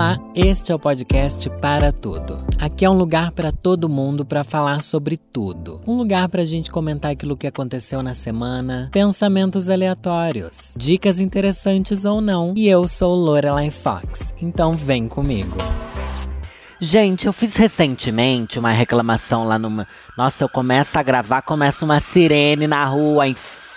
Olá, 0.00 0.18
este 0.34 0.72
é 0.72 0.74
o 0.74 0.78
podcast 0.78 1.50
Para 1.60 1.92
Tudo. 1.92 2.42
Aqui 2.58 2.86
é 2.86 2.90
um 2.90 2.96
lugar 2.96 3.32
para 3.32 3.52
todo 3.52 3.86
mundo 3.86 4.24
para 4.24 4.42
falar 4.42 4.82
sobre 4.82 5.18
tudo. 5.18 5.78
Um 5.86 5.94
lugar 5.94 6.26
para 6.30 6.40
a 6.40 6.44
gente 6.46 6.70
comentar 6.70 7.10
aquilo 7.10 7.36
que 7.36 7.46
aconteceu 7.46 8.02
na 8.02 8.14
semana, 8.14 8.88
pensamentos 8.90 9.68
aleatórios, 9.68 10.74
dicas 10.78 11.20
interessantes 11.20 12.06
ou 12.06 12.22
não. 12.22 12.54
E 12.56 12.66
eu 12.66 12.88
sou 12.88 13.14
Lorelai 13.14 13.70
Fox, 13.70 14.32
então 14.40 14.74
vem 14.74 15.06
comigo. 15.06 15.54
Gente, 16.80 17.26
eu 17.26 17.32
fiz 17.34 17.54
recentemente 17.56 18.58
uma 18.58 18.70
reclamação 18.70 19.44
lá 19.44 19.58
no. 19.58 19.86
Nossa, 20.16 20.44
eu 20.44 20.48
começo 20.48 20.98
a 20.98 21.02
gravar, 21.02 21.42
começa 21.42 21.84
uma 21.84 22.00
sirene 22.00 22.66
na 22.66 22.86
rua, 22.86 23.28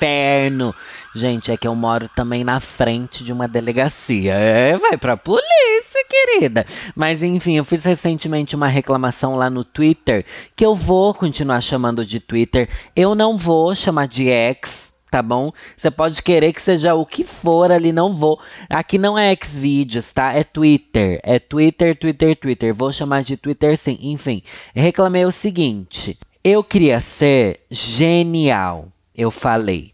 inferno. 0.04 0.76
Gente, 1.16 1.52
é 1.52 1.58
que 1.58 1.68
eu 1.68 1.76
moro 1.76 2.10
também 2.10 2.44
na 2.44 2.60
frente 2.60 3.24
de 3.24 3.32
uma 3.32 3.48
delegacia. 3.48 4.34
É, 4.34 4.78
vai 4.78 4.98
pra 4.98 5.16
polícia, 5.16 6.06
querida. 6.10 6.66
Mas 6.96 7.24
enfim, 7.24 7.58
eu 7.58 7.64
fiz 7.64 7.84
recentemente 7.86 8.56
uma 8.56 8.68
reclamação 8.68 9.36
lá 9.36 9.50
no 9.50 9.64
Twitter, 9.64 10.26
que 10.56 10.66
eu 10.66 10.76
vou 10.76 11.14
continuar 11.14 11.62
chamando 11.62 12.06
de 12.06 12.20
Twitter. 12.20 12.70
Eu 12.96 13.16
não 13.16 13.38
vou 13.38 13.74
chamar 13.76 14.08
de 14.08 14.30
X 14.30 14.92
tá 15.10 15.22
bom? 15.22 15.52
Você 15.78 15.92
pode 15.92 16.24
querer 16.24 16.52
que 16.54 16.60
seja 16.60 16.96
o 16.96 17.06
que 17.06 17.24
for 17.24 17.72
ali, 17.72 17.92
não 17.92 18.12
vou. 18.12 18.40
Aqui 18.68 18.98
não 18.98 19.16
é 19.16 19.36
Xvideos, 19.36 20.12
tá? 20.12 20.34
É 20.34 20.44
Twitter. 20.44 21.20
É 21.22 21.38
Twitter, 21.38 21.96
Twitter, 21.96 22.36
Twitter. 22.36 22.74
Vou 22.74 22.92
chamar 22.92 23.22
de 23.22 23.38
Twitter 23.38 23.78
sim. 23.78 24.00
Enfim, 24.02 24.42
reclamei 24.74 25.24
o 25.24 25.32
seguinte. 25.32 26.18
Eu 26.44 26.64
queria 26.64 27.00
ser 27.00 27.60
genial, 27.70 28.88
eu 29.16 29.30
falei. 29.30 29.93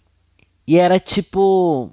E 0.70 0.78
era 0.78 1.00
tipo 1.00 1.92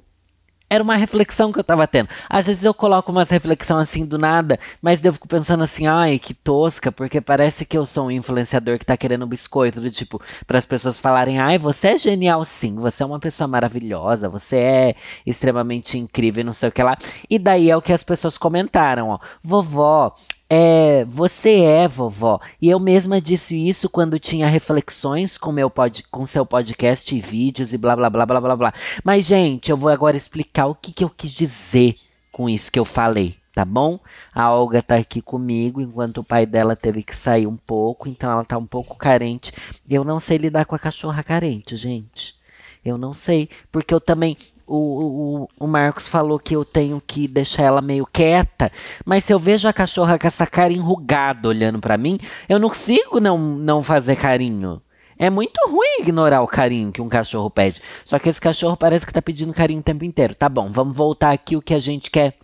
era 0.68 0.84
uma 0.84 0.96
reflexão 0.96 1.50
que 1.50 1.58
eu 1.58 1.64
tava 1.64 1.86
tendo. 1.86 2.10
Às 2.28 2.44
vezes 2.44 2.62
eu 2.62 2.74
coloco 2.74 3.10
umas 3.10 3.30
reflexão 3.30 3.78
assim 3.78 4.04
do 4.04 4.18
nada, 4.18 4.58
mas 4.82 5.02
eu 5.02 5.14
fico 5.14 5.26
pensando 5.26 5.64
assim, 5.64 5.86
ai, 5.86 6.18
que 6.18 6.34
tosca, 6.34 6.92
porque 6.92 7.20
parece 7.20 7.64
que 7.64 7.78
eu 7.78 7.86
sou 7.86 8.08
um 8.08 8.10
influenciador 8.10 8.78
que 8.78 8.84
tá 8.84 8.96
querendo 8.96 9.24
um 9.24 9.28
biscoito, 9.28 9.80
do 9.80 9.90
tipo, 9.90 10.20
para 10.46 10.58
as 10.58 10.66
pessoas 10.66 10.98
falarem, 10.98 11.38
ai, 11.38 11.58
você 11.58 11.88
é 11.94 11.98
genial 11.98 12.44
sim, 12.44 12.74
você 12.74 13.02
é 13.02 13.06
uma 13.06 13.20
pessoa 13.20 13.48
maravilhosa, 13.48 14.28
você 14.28 14.56
é 14.56 14.94
extremamente 15.24 15.96
incrível, 15.96 16.44
não 16.44 16.52
sei 16.52 16.68
o 16.68 16.72
que 16.72 16.82
lá. 16.82 16.98
E 17.30 17.38
daí 17.38 17.70
é 17.70 17.76
o 17.76 17.80
que 17.80 17.92
as 17.94 18.02
pessoas 18.02 18.36
comentaram, 18.36 19.08
ó. 19.08 19.18
Vovó, 19.42 20.16
é, 20.48 21.04
você 21.04 21.60
é 21.60 21.88
vovó. 21.88 22.40
E 22.60 22.68
eu 22.70 22.78
mesma 22.78 23.20
disse 23.20 23.56
isso 23.56 23.88
quando 23.88 24.18
tinha 24.18 24.46
reflexões 24.46 25.36
com 25.36 25.50
meu 25.50 25.68
pod, 25.68 26.04
com 26.10 26.24
seu 26.24 26.46
podcast 26.46 27.14
e 27.14 27.20
vídeos 27.20 27.72
e 27.72 27.78
blá 27.78 27.96
blá 27.96 28.08
blá 28.08 28.26
blá 28.26 28.40
blá 28.40 28.56
blá. 28.56 28.74
Mas 29.04 29.26
gente, 29.26 29.70
eu 29.70 29.76
vou 29.76 29.90
agora 29.90 30.16
explicar 30.16 30.66
o 30.66 30.74
que, 30.74 30.92
que 30.92 31.04
eu 31.04 31.10
quis 31.10 31.32
dizer 31.32 31.96
com 32.30 32.48
isso 32.48 32.70
que 32.70 32.78
eu 32.78 32.84
falei, 32.84 33.36
tá 33.54 33.64
bom? 33.64 33.98
A 34.34 34.52
Olga 34.52 34.82
tá 34.82 34.96
aqui 34.96 35.20
comigo 35.20 35.80
enquanto 35.80 36.18
o 36.18 36.24
pai 36.24 36.46
dela 36.46 36.76
teve 36.76 37.02
que 37.02 37.16
sair 37.16 37.46
um 37.46 37.56
pouco, 37.56 38.08
então 38.08 38.30
ela 38.30 38.44
tá 38.44 38.56
um 38.58 38.66
pouco 38.66 38.96
carente. 38.96 39.52
Eu 39.88 40.04
não 40.04 40.20
sei 40.20 40.36
lidar 40.36 40.64
com 40.66 40.74
a 40.74 40.78
cachorra 40.78 41.22
carente, 41.22 41.74
gente. 41.76 42.36
Eu 42.84 42.96
não 42.96 43.12
sei, 43.12 43.48
porque 43.72 43.92
eu 43.92 44.00
também 44.00 44.36
o, 44.66 45.48
o, 45.58 45.64
o 45.64 45.66
Marcos 45.66 46.08
falou 46.08 46.38
que 46.38 46.56
eu 46.56 46.64
tenho 46.64 47.00
que 47.04 47.28
deixar 47.28 47.62
ela 47.62 47.80
meio 47.80 48.06
quieta, 48.06 48.72
mas 49.04 49.24
se 49.24 49.32
eu 49.32 49.38
vejo 49.38 49.68
a 49.68 49.72
cachorra 49.72 50.18
com 50.18 50.26
essa 50.26 50.46
cara 50.46 50.72
enrugada 50.72 51.48
olhando 51.48 51.78
para 51.78 51.96
mim, 51.96 52.18
eu 52.48 52.58
não 52.58 52.68
consigo 52.68 53.20
não, 53.20 53.38
não 53.38 53.82
fazer 53.82 54.16
carinho. 54.16 54.82
É 55.18 55.30
muito 55.30 55.58
ruim 55.68 56.00
ignorar 56.00 56.42
o 56.42 56.46
carinho 56.46 56.92
que 56.92 57.00
um 57.00 57.08
cachorro 57.08 57.48
pede. 57.48 57.80
Só 58.04 58.18
que 58.18 58.28
esse 58.28 58.40
cachorro 58.40 58.76
parece 58.76 59.06
que 59.06 59.12
tá 59.12 59.22
pedindo 59.22 59.54
carinho 59.54 59.80
o 59.80 59.82
tempo 59.82 60.04
inteiro. 60.04 60.34
Tá 60.34 60.48
bom, 60.48 60.70
vamos 60.70 60.94
voltar 60.94 61.30
aqui 61.30 61.56
o 61.56 61.62
que 61.62 61.72
a 61.72 61.78
gente 61.78 62.10
quer 62.10 62.34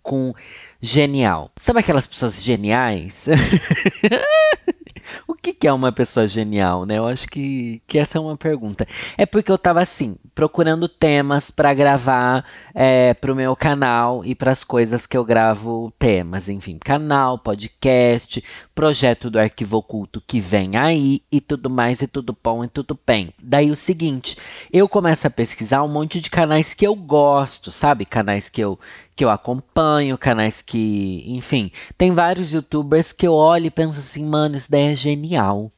com 0.00 0.32
genial. 0.80 1.50
Sabe 1.56 1.80
aquelas 1.80 2.06
pessoas 2.06 2.40
geniais? 2.40 3.26
o 5.26 5.34
que, 5.34 5.52
que, 5.52 5.66
é 5.66 5.72
uma 5.72 5.92
pessoa 5.92 6.26
genial, 6.26 6.84
né? 6.84 6.98
Eu 6.98 7.06
acho 7.06 7.28
que, 7.28 7.82
que 7.86 7.98
essa 7.98 8.18
é 8.18 8.20
uma 8.20 8.36
pergunta. 8.36 8.86
É 9.16 9.26
porque 9.26 9.50
eu 9.50 9.58
tava 9.58 9.80
assim, 9.80 10.16
procurando 10.34 10.88
temas 10.88 11.50
para 11.50 11.74
gravar 11.74 12.44
é, 12.74 13.14
pro 13.14 13.34
meu 13.34 13.54
canal 13.56 14.24
e 14.24 14.34
para 14.34 14.52
as 14.52 14.64
coisas 14.64 15.06
que 15.06 15.16
eu 15.16 15.24
gravo 15.24 15.92
temas, 15.98 16.48
enfim, 16.48 16.78
canal, 16.78 17.38
podcast, 17.38 18.42
projeto 18.74 19.30
do 19.30 19.38
Arquivo 19.38 19.78
Oculto 19.78 20.22
que 20.26 20.40
vem 20.40 20.76
aí 20.76 21.22
e 21.30 21.40
tudo 21.40 21.68
mais, 21.68 22.02
e 22.02 22.06
tudo 22.06 22.36
bom 22.42 22.64
e 22.64 22.68
tudo 22.68 22.98
bem. 23.06 23.32
Daí 23.42 23.70
o 23.70 23.76
seguinte, 23.76 24.36
eu 24.72 24.88
começo 24.88 25.26
a 25.26 25.30
pesquisar 25.30 25.82
um 25.82 25.88
monte 25.88 26.20
de 26.20 26.30
canais 26.30 26.74
que 26.74 26.86
eu 26.86 26.94
gosto, 26.94 27.70
sabe? 27.70 28.04
Canais 28.04 28.48
que 28.48 28.60
eu 28.60 28.78
que 29.18 29.24
eu 29.24 29.30
acompanho, 29.30 30.16
canais 30.16 30.62
que, 30.62 31.24
enfim, 31.26 31.72
tem 31.98 32.12
vários 32.12 32.52
youtubers 32.52 33.12
que 33.12 33.26
eu 33.26 33.34
olho 33.34 33.66
e 33.66 33.70
penso 33.70 33.98
assim, 33.98 34.24
mano, 34.24 34.56
isso 34.56 34.70
daí 34.70 34.92
é 34.92 34.94
genial. 34.94 35.72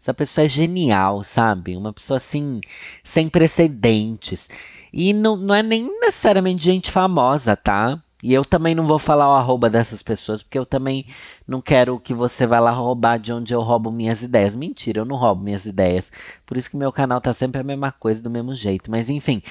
Essa 0.00 0.14
pessoa 0.14 0.44
é 0.44 0.48
genial, 0.48 1.24
sabe? 1.24 1.76
Uma 1.76 1.92
pessoa 1.92 2.18
assim, 2.18 2.60
sem 3.02 3.28
precedentes. 3.28 4.48
E 4.92 5.12
não, 5.12 5.36
não 5.36 5.52
é 5.52 5.64
nem 5.64 5.82
necessariamente 6.00 6.62
gente 6.62 6.92
famosa, 6.92 7.56
tá? 7.56 8.00
E 8.22 8.32
eu 8.32 8.44
também 8.44 8.72
não 8.72 8.86
vou 8.86 9.00
falar 9.00 9.28
o 9.28 9.34
arroba 9.34 9.68
dessas 9.68 10.00
pessoas, 10.00 10.40
porque 10.40 10.58
eu 10.58 10.64
também 10.64 11.06
não 11.48 11.60
quero 11.60 11.98
que 11.98 12.14
você 12.14 12.46
vá 12.46 12.60
lá 12.60 12.70
roubar 12.70 13.18
de 13.18 13.32
onde 13.32 13.52
eu 13.52 13.62
roubo 13.62 13.90
minhas 13.90 14.22
ideias. 14.22 14.54
Mentira, 14.54 15.00
eu 15.00 15.04
não 15.04 15.16
roubo 15.16 15.42
minhas 15.42 15.66
ideias. 15.66 16.12
Por 16.46 16.56
isso 16.56 16.70
que 16.70 16.76
meu 16.76 16.92
canal 16.92 17.20
tá 17.20 17.32
sempre 17.32 17.60
a 17.60 17.64
mesma 17.64 17.90
coisa, 17.90 18.22
do 18.22 18.30
mesmo 18.30 18.54
jeito. 18.54 18.92
Mas 18.92 19.10
enfim, 19.10 19.42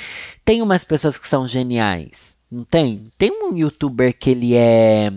tem 0.45 0.61
umas 0.61 0.85
pessoas 0.85 1.17
que 1.17 1.27
são 1.27 1.45
geniais 1.45 2.38
não 2.51 2.63
tem? 2.63 3.11
Tem 3.17 3.31
um 3.31 3.55
youtuber 3.55 4.17
que 4.17 4.31
ele 4.31 4.55
é. 4.55 5.11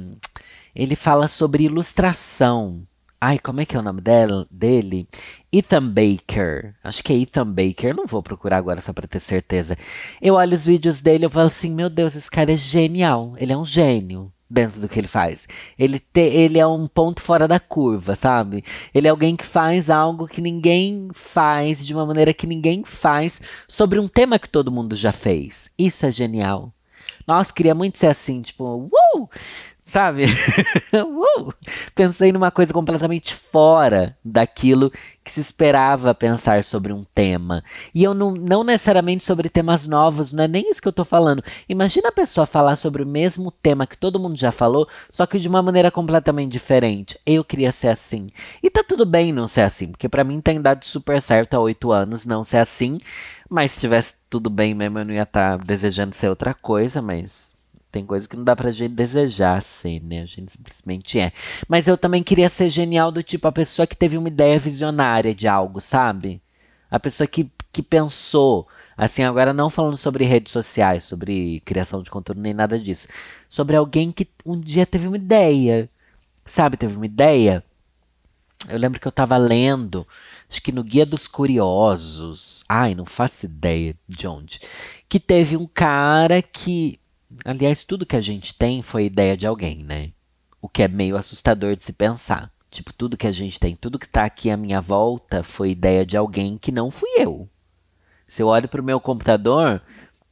Ele 0.74 0.96
fala 0.96 1.28
sobre 1.28 1.64
ilustração. 1.64 2.82
Ai, 3.20 3.38
como 3.38 3.60
é 3.60 3.64
que 3.64 3.76
é 3.76 3.78
o 3.78 3.82
nome 3.82 4.00
dela, 4.00 4.46
dele? 4.50 5.06
Ethan 5.52 5.88
Baker. 5.88 6.74
Acho 6.82 7.04
que 7.04 7.12
é 7.12 7.16
Ethan 7.16 7.46
Baker. 7.46 7.94
Não 7.94 8.06
vou 8.06 8.22
procurar 8.22 8.56
agora 8.56 8.80
só 8.80 8.92
pra 8.92 9.06
ter 9.06 9.20
certeza. 9.20 9.78
Eu 10.20 10.34
olho 10.34 10.54
os 10.54 10.66
vídeos 10.66 11.00
dele 11.00 11.26
e 11.26 11.30
falo 11.30 11.46
assim: 11.46 11.70
Meu 11.70 11.88
Deus, 11.88 12.16
esse 12.16 12.30
cara 12.30 12.52
é 12.52 12.56
genial. 12.56 13.34
Ele 13.38 13.52
é 13.52 13.56
um 13.56 13.64
gênio 13.64 14.32
dentro 14.50 14.80
do 14.80 14.88
que 14.88 14.98
ele 14.98 15.08
faz. 15.08 15.48
Ele, 15.78 15.98
te, 15.98 16.20
ele 16.20 16.58
é 16.58 16.66
um 16.66 16.86
ponto 16.86 17.22
fora 17.22 17.48
da 17.48 17.58
curva, 17.58 18.14
sabe? 18.14 18.62
Ele 18.92 19.06
é 19.06 19.10
alguém 19.10 19.34
que 19.34 19.46
faz 19.46 19.88
algo 19.88 20.28
que 20.28 20.42
ninguém 20.42 21.08
faz, 21.14 21.84
de 21.84 21.94
uma 21.94 22.04
maneira 22.04 22.34
que 22.34 22.46
ninguém 22.46 22.84
faz, 22.84 23.40
sobre 23.66 23.98
um 23.98 24.08
tema 24.08 24.38
que 24.38 24.48
todo 24.48 24.70
mundo 24.70 24.94
já 24.94 25.12
fez. 25.12 25.70
Isso 25.78 26.04
é 26.04 26.10
genial. 26.10 26.72
Nossa, 27.26 27.52
queria 27.52 27.74
muito 27.74 27.98
ser 27.98 28.08
assim, 28.08 28.42
tipo, 28.42 28.90
uh! 29.16 29.28
Sabe? 29.84 30.24
uh! 30.94 31.52
Pensei 31.94 32.32
numa 32.32 32.50
coisa 32.50 32.72
completamente 32.72 33.34
fora 33.34 34.16
daquilo 34.24 34.92
que 35.24 35.30
se 35.30 35.40
esperava 35.40 36.14
pensar 36.14 36.64
sobre 36.64 36.92
um 36.92 37.04
tema. 37.14 37.62
E 37.94 38.02
eu 38.02 38.14
não, 38.14 38.32
não 38.32 38.64
necessariamente 38.64 39.24
sobre 39.24 39.48
temas 39.48 39.86
novos, 39.86 40.32
não 40.32 40.44
é 40.44 40.48
nem 40.48 40.70
isso 40.70 40.80
que 40.80 40.88
eu 40.88 40.92
tô 40.92 41.04
falando. 41.04 41.42
Imagina 41.68 42.08
a 42.08 42.12
pessoa 42.12 42.46
falar 42.46 42.76
sobre 42.76 43.02
o 43.02 43.06
mesmo 43.06 43.50
tema 43.50 43.86
que 43.86 43.98
todo 43.98 44.18
mundo 44.18 44.36
já 44.36 44.52
falou, 44.52 44.88
só 45.10 45.26
que 45.26 45.38
de 45.38 45.48
uma 45.48 45.62
maneira 45.62 45.90
completamente 45.90 46.52
diferente. 46.52 47.18
Eu 47.26 47.44
queria 47.44 47.72
ser 47.72 47.88
assim. 47.88 48.28
E 48.62 48.70
tá 48.70 48.82
tudo 48.82 49.04
bem 49.04 49.32
não 49.32 49.46
ser 49.46 49.62
assim, 49.62 49.88
porque 49.88 50.08
para 50.08 50.24
mim 50.24 50.40
tem 50.40 50.60
dado 50.60 50.86
super 50.86 51.20
certo 51.20 51.54
há 51.54 51.60
oito 51.60 51.92
anos 51.92 52.24
não 52.24 52.42
ser 52.42 52.58
assim. 52.58 52.98
Mas 53.48 53.72
se 53.72 53.80
tivesse 53.80 54.14
tudo 54.30 54.48
bem 54.48 54.74
mesmo, 54.74 54.98
eu 54.98 55.04
não 55.04 55.12
ia 55.12 55.24
estar 55.24 55.58
tá 55.58 55.64
desejando 55.64 56.14
ser 56.14 56.28
outra 56.28 56.54
coisa, 56.54 57.02
mas 57.02 57.51
tem 57.92 58.06
coisa 58.06 58.28
que 58.28 58.36
não 58.36 58.42
dá 58.44 58.56
pra 58.56 58.72
gente 58.72 58.94
desejar 58.94 59.62
ser, 59.62 60.00
né? 60.02 60.22
A 60.22 60.26
gente 60.26 60.50
simplesmente 60.50 61.20
é. 61.20 61.32
Mas 61.68 61.86
eu 61.86 61.96
também 61.96 62.22
queria 62.22 62.48
ser 62.48 62.70
genial 62.70 63.12
do 63.12 63.22
tipo 63.22 63.46
a 63.46 63.52
pessoa 63.52 63.86
que 63.86 63.96
teve 63.96 64.16
uma 64.16 64.28
ideia 64.28 64.58
visionária 64.58 65.34
de 65.34 65.46
algo, 65.46 65.80
sabe? 65.80 66.42
A 66.90 66.98
pessoa 66.98 67.26
que, 67.26 67.50
que 67.70 67.82
pensou. 67.82 68.66
Assim, 68.96 69.22
agora 69.22 69.52
não 69.52 69.70
falando 69.70 69.96
sobre 69.96 70.24
redes 70.24 70.52
sociais, 70.52 71.04
sobre 71.04 71.60
criação 71.64 72.02
de 72.02 72.10
conteúdo, 72.10 72.40
nem 72.40 72.54
nada 72.54 72.78
disso. 72.78 73.08
Sobre 73.48 73.76
alguém 73.76 74.10
que 74.10 74.26
um 74.44 74.58
dia 74.58 74.86
teve 74.86 75.06
uma 75.06 75.16
ideia. 75.16 75.88
Sabe, 76.46 76.76
teve 76.76 76.96
uma 76.96 77.06
ideia. 77.06 77.62
Eu 78.68 78.78
lembro 78.78 79.00
que 79.00 79.06
eu 79.06 79.12
tava 79.12 79.36
lendo 79.36 80.06
acho 80.52 80.60
que 80.60 80.70
no 80.70 80.84
Guia 80.84 81.06
dos 81.06 81.26
Curiosos, 81.26 82.62
ai, 82.68 82.94
não 82.94 83.06
faço 83.06 83.46
ideia 83.46 83.96
de 84.06 84.26
onde, 84.26 84.60
que 85.08 85.18
teve 85.18 85.56
um 85.56 85.66
cara 85.66 86.42
que, 86.42 87.00
aliás, 87.44 87.84
tudo 87.84 88.06
que 88.06 88.16
a 88.16 88.20
gente 88.20 88.54
tem 88.54 88.82
foi 88.82 89.06
ideia 89.06 89.36
de 89.36 89.46
alguém, 89.46 89.82
né? 89.82 90.10
O 90.60 90.68
que 90.68 90.82
é 90.82 90.88
meio 90.88 91.16
assustador 91.16 91.76
de 91.76 91.84
se 91.84 91.92
pensar. 91.92 92.52
Tipo, 92.70 92.92
tudo 92.92 93.16
que 93.16 93.26
a 93.26 93.32
gente 93.32 93.60
tem, 93.60 93.76
tudo 93.76 93.98
que 93.98 94.08
tá 94.08 94.24
aqui 94.24 94.50
à 94.50 94.56
minha 94.56 94.80
volta 94.80 95.42
foi 95.42 95.70
ideia 95.70 96.06
de 96.06 96.16
alguém 96.16 96.56
que 96.56 96.72
não 96.72 96.90
fui 96.90 97.10
eu. 97.18 97.48
Se 98.26 98.42
eu 98.42 98.46
olho 98.46 98.68
pro 98.68 98.82
meu 98.82 98.98
computador, 98.98 99.82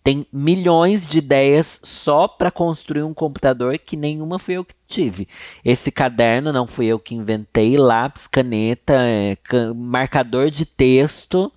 tem 0.03 0.27
milhões 0.33 1.07
de 1.07 1.19
ideias 1.19 1.81
só 1.85 2.27
para 2.27 2.51
construir 2.51 3.03
um 3.03 3.13
computador 3.13 3.79
que 3.79 3.97
nenhuma 3.97 4.39
foi 4.39 4.55
eu 4.55 4.65
que 4.65 4.75
tive. 4.89 5.29
Esse 5.63 5.93
caderno 5.93 6.53
não 6.53 6.67
fui 6.67 6.87
eu 6.87 6.99
que 6.99 7.15
inventei, 7.15 7.77
lápis, 7.77 8.27
caneta, 8.27 8.95
é, 9.03 9.37
marcador 9.77 10.51
de 10.51 10.65
texto, 10.65 11.53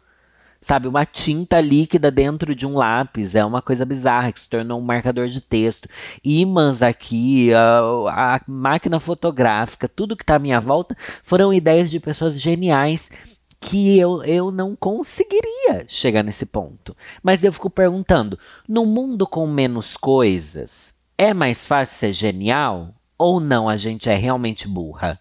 sabe? 0.63 0.88
Uma 0.88 1.06
tinta 1.06 1.60
líquida 1.60 2.10
dentro 2.10 2.56
de 2.56 2.65
um 2.65 2.75
lápis. 2.75 3.36
É 3.36 3.44
uma 3.44 3.62
coisa 3.62 3.86
bizarra 3.86 4.31
que 4.31 4.39
se 4.39 4.50
tornou 4.50 4.80
um 4.80 4.83
marcador 4.83 5.27
de 5.27 5.42
texto. 5.42 5.89
Ímãs 6.24 6.81
aqui, 6.81 7.54
a, 7.54 8.36
a 8.36 8.42
máquina 8.48 9.00
fotográfica, 9.00 9.89
tudo 9.89 10.15
que 10.15 10.24
está 10.24 10.36
à 10.36 10.39
minha 10.39 10.60
volta 10.62 10.95
foram 11.24 11.54
ideias 11.54 11.92
de 11.92 12.00
pessoas 12.00 12.39
geniais 12.39 13.12
que 13.60 13.98
eu, 13.98 14.24
eu 14.24 14.51
não 14.51 14.75
conseguiria 14.75 15.86
chegar 15.88 16.24
nesse 16.24 16.45
ponto. 16.45 16.95
Mas 17.21 17.44
eu 17.44 17.51
fico 17.51 17.69
perguntando: 17.69 18.39
no 18.68 18.86
mundo 18.86 19.27
com 19.27 19.45
menos 19.45 19.98
coisas, 19.98 20.95
é 21.18 21.33
mais 21.33 21.65
fácil 21.65 21.98
ser 21.98 22.13
genial? 22.13 22.94
Ou 23.18 23.39
não 23.39 23.69
a 23.69 23.75
gente 23.77 24.10
é 24.10 24.15
realmente 24.15 24.68
burra? 24.68 25.19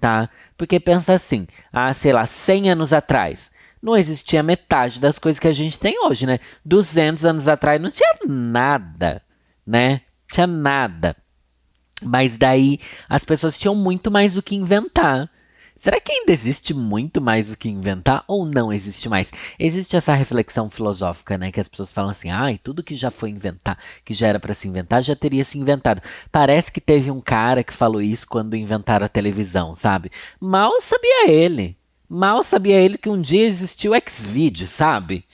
Tá? 0.00 0.28
Porque 0.56 0.78
pensa 0.78 1.14
assim, 1.14 1.46
ah, 1.72 1.94
sei 1.94 2.12
lá, 2.12 2.26
100 2.26 2.70
anos 2.70 2.92
atrás, 2.92 3.50
não 3.84 3.94
existia 3.94 4.42
metade 4.42 4.98
das 4.98 5.18
coisas 5.18 5.38
que 5.38 5.46
a 5.46 5.52
gente 5.52 5.78
tem 5.78 6.02
hoje, 6.06 6.24
né? 6.24 6.40
200 6.64 7.22
anos 7.26 7.46
atrás 7.46 7.78
não 7.78 7.90
tinha 7.90 8.16
nada, 8.26 9.20
né? 9.66 10.00
Tinha 10.32 10.46
nada. 10.46 11.14
Mas 12.02 12.38
daí 12.38 12.80
as 13.06 13.24
pessoas 13.24 13.58
tinham 13.58 13.74
muito 13.74 14.10
mais 14.10 14.38
o 14.38 14.42
que 14.42 14.56
inventar. 14.56 15.30
Será 15.76 16.00
que 16.00 16.10
ainda 16.10 16.32
existe 16.32 16.72
muito 16.72 17.20
mais 17.20 17.52
o 17.52 17.58
que 17.58 17.68
inventar 17.68 18.24
ou 18.26 18.46
não 18.46 18.72
existe 18.72 19.06
mais? 19.06 19.30
Existe 19.58 19.94
essa 19.94 20.14
reflexão 20.14 20.70
filosófica, 20.70 21.36
né? 21.36 21.52
Que 21.52 21.60
as 21.60 21.68
pessoas 21.68 21.92
falam 21.92 22.10
assim: 22.10 22.30
ai, 22.30 22.54
ah, 22.54 22.60
tudo 22.62 22.82
que 22.82 22.96
já 22.96 23.10
foi 23.10 23.28
inventar, 23.28 23.78
que 24.02 24.14
já 24.14 24.28
era 24.28 24.40
para 24.40 24.54
se 24.54 24.66
inventar, 24.66 25.02
já 25.02 25.14
teria 25.14 25.44
se 25.44 25.58
inventado. 25.58 26.00
Parece 26.32 26.72
que 26.72 26.80
teve 26.80 27.10
um 27.10 27.20
cara 27.20 27.62
que 27.62 27.74
falou 27.74 28.00
isso 28.00 28.26
quando 28.26 28.56
inventaram 28.56 29.04
a 29.04 29.10
televisão, 29.10 29.74
sabe? 29.74 30.10
Mal 30.40 30.80
sabia 30.80 31.28
ele. 31.30 31.76
Mal 32.08 32.42
sabia 32.42 32.80
ele 32.80 32.98
que 32.98 33.08
um 33.08 33.20
dia 33.20 33.46
existiu 33.46 33.92
o 33.92 33.94
X-Video, 33.94 34.68
sabe? 34.68 35.24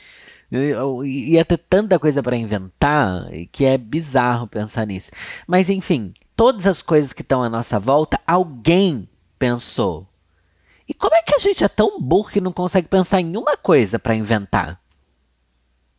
Ia 1.05 1.45
ter 1.45 1.59
tanta 1.59 1.99
coisa 1.99 2.23
para 2.23 2.37
inventar 2.37 3.27
que 3.53 3.65
é 3.65 3.79
bizarro 3.79 4.47
pensar 4.47 4.87
nisso. 4.87 5.11
Mas 5.47 5.69
enfim, 5.69 6.13
todas 6.35 6.67
as 6.67 6.83
coisas 6.83 7.13
que 7.13 7.23
estão 7.23 7.43
à 7.43 7.49
nossa 7.49 7.79
volta, 7.79 8.21
alguém 8.27 9.09
pensou. 9.39 10.07
E 10.89 10.95
como 10.95 11.15
é 11.15 11.23
que 11.23 11.35
a 11.35 11.39
gente 11.39 11.63
é 11.63 11.69
tão 11.69 12.01
burro 12.01 12.31
que 12.31 12.41
não 12.41 12.53
consegue 12.53 12.89
pensar 12.89 13.21
em 13.21 13.37
uma 13.37 13.57
coisa 13.57 13.99
para 13.99 14.17
inventar? 14.17 14.81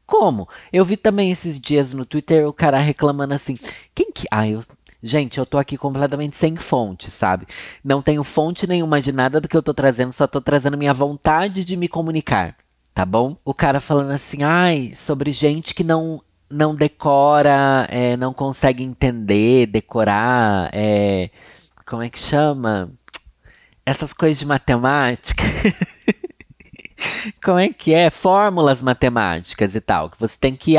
Como? 0.05 0.49
Eu 0.73 0.83
vi 0.83 0.97
também 0.97 1.31
esses 1.31 1.57
dias 1.57 1.93
no 1.93 2.05
Twitter 2.05 2.45
o 2.45 2.51
cara 2.51 2.77
reclamando 2.77 3.33
assim: 3.33 3.57
quem 3.95 4.11
que. 4.11 4.27
Ah, 4.29 4.45
eu 4.45 4.61
Gente, 5.03 5.39
eu 5.39 5.45
tô 5.45 5.57
aqui 5.57 5.77
completamente 5.77 6.37
sem 6.37 6.55
fonte, 6.55 7.09
sabe? 7.09 7.47
Não 7.83 8.01
tenho 8.01 8.23
fonte 8.23 8.67
nenhuma 8.67 9.01
de 9.01 9.11
nada 9.11 9.41
do 9.41 9.47
que 9.47 9.57
eu 9.57 9.63
tô 9.63 9.73
trazendo, 9.73 10.11
só 10.11 10.27
tô 10.27 10.39
trazendo 10.39 10.77
minha 10.77 10.93
vontade 10.93 11.65
de 11.65 11.75
me 11.75 11.87
comunicar, 11.87 12.55
tá 12.93 13.03
bom? 13.03 13.35
O 13.43 13.53
cara 13.53 13.79
falando 13.79 14.11
assim, 14.11 14.43
ai, 14.43 14.91
sobre 14.93 15.31
gente 15.31 15.73
que 15.73 15.83
não 15.83 16.21
não 16.49 16.75
decora, 16.75 17.87
é, 17.89 18.17
não 18.17 18.33
consegue 18.33 18.83
entender, 18.83 19.67
decorar, 19.67 20.69
é, 20.73 21.29
como 21.85 22.03
é 22.03 22.09
que 22.09 22.19
chama? 22.19 22.91
Essas 23.85 24.13
coisas 24.13 24.37
de 24.37 24.45
matemática. 24.45 25.43
Como 27.43 27.59
é 27.59 27.69
que 27.69 27.93
é? 27.93 28.09
Fórmulas 28.09 28.81
matemáticas 28.81 29.75
e 29.75 29.81
tal, 29.81 30.09
que 30.09 30.19
você 30.19 30.37
tem 30.39 30.55
que 30.55 30.75